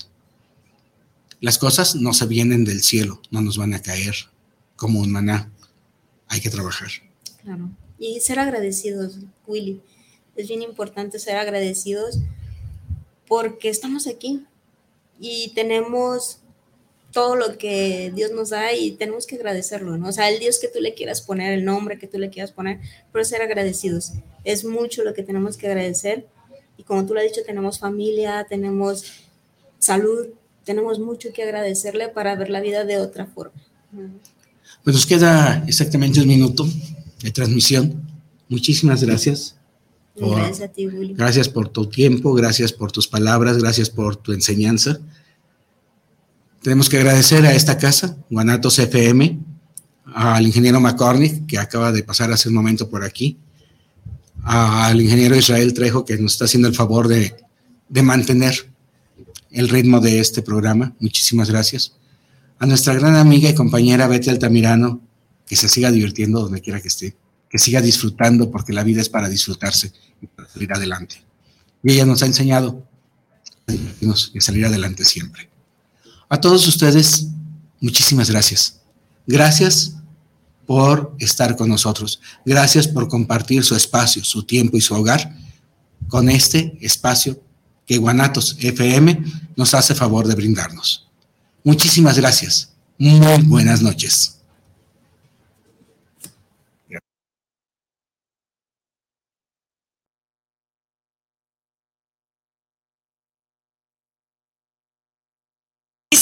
[1.42, 4.16] Las cosas no se vienen del cielo, no nos van a caer
[4.76, 5.52] como un maná.
[6.28, 6.90] Hay que trabajar.
[7.44, 7.70] Claro.
[7.98, 9.82] Y ser agradecidos, Willy
[10.40, 12.20] es bien importante ser agradecidos
[13.28, 14.46] porque estamos aquí
[15.20, 16.40] y tenemos
[17.12, 20.08] todo lo que Dios nos da y tenemos que agradecerlo, ¿no?
[20.08, 22.54] O sea, el Dios que tú le quieras poner, el nombre que tú le quieras
[22.54, 22.80] poner,
[23.12, 24.14] pero ser agradecidos.
[24.46, 26.26] Es mucho lo que tenemos que agradecer
[26.80, 29.04] y como tú lo has dicho, tenemos familia, tenemos
[29.80, 30.28] salud,
[30.64, 33.62] tenemos mucho que agradecerle para ver la vida de otra forma.
[34.86, 36.66] Pues nos queda exactamente un minuto
[37.22, 38.02] de transmisión.
[38.48, 39.58] Muchísimas gracias.
[40.18, 41.16] Por, gracias a ti, Willy.
[41.16, 45.02] Gracias por tu tiempo, gracias por tus palabras, gracias por tu enseñanza.
[46.62, 49.38] Tenemos que agradecer a esta casa, Guanatos FM,
[50.14, 53.38] al ingeniero McCormick, que acaba de pasar hace un momento por aquí,
[54.44, 57.36] al ingeniero Israel Trejo, que nos está haciendo el favor de,
[57.88, 58.72] de mantener
[59.52, 60.94] el ritmo de este programa.
[61.00, 61.94] Muchísimas gracias.
[62.60, 65.02] A nuestra gran amiga y compañera Betty Altamirano,
[65.46, 67.16] que se siga divirtiendo donde quiera que esté,
[67.50, 71.24] que siga disfrutando, porque la vida es para disfrutarse y para salir adelante.
[71.84, 72.84] Y ella nos ha enseñado
[73.68, 75.50] a salir adelante siempre.
[76.28, 77.28] A todos ustedes,
[77.80, 78.82] muchísimas gracias.
[79.26, 79.99] Gracias
[80.70, 82.22] por estar con nosotros.
[82.46, 85.36] Gracias por compartir su espacio, su tiempo y su hogar
[86.08, 87.42] con este espacio
[87.88, 89.24] que Guanatos FM
[89.56, 91.08] nos hace favor de brindarnos.
[91.64, 92.70] Muchísimas gracias.
[93.00, 94.39] Muy buenas noches.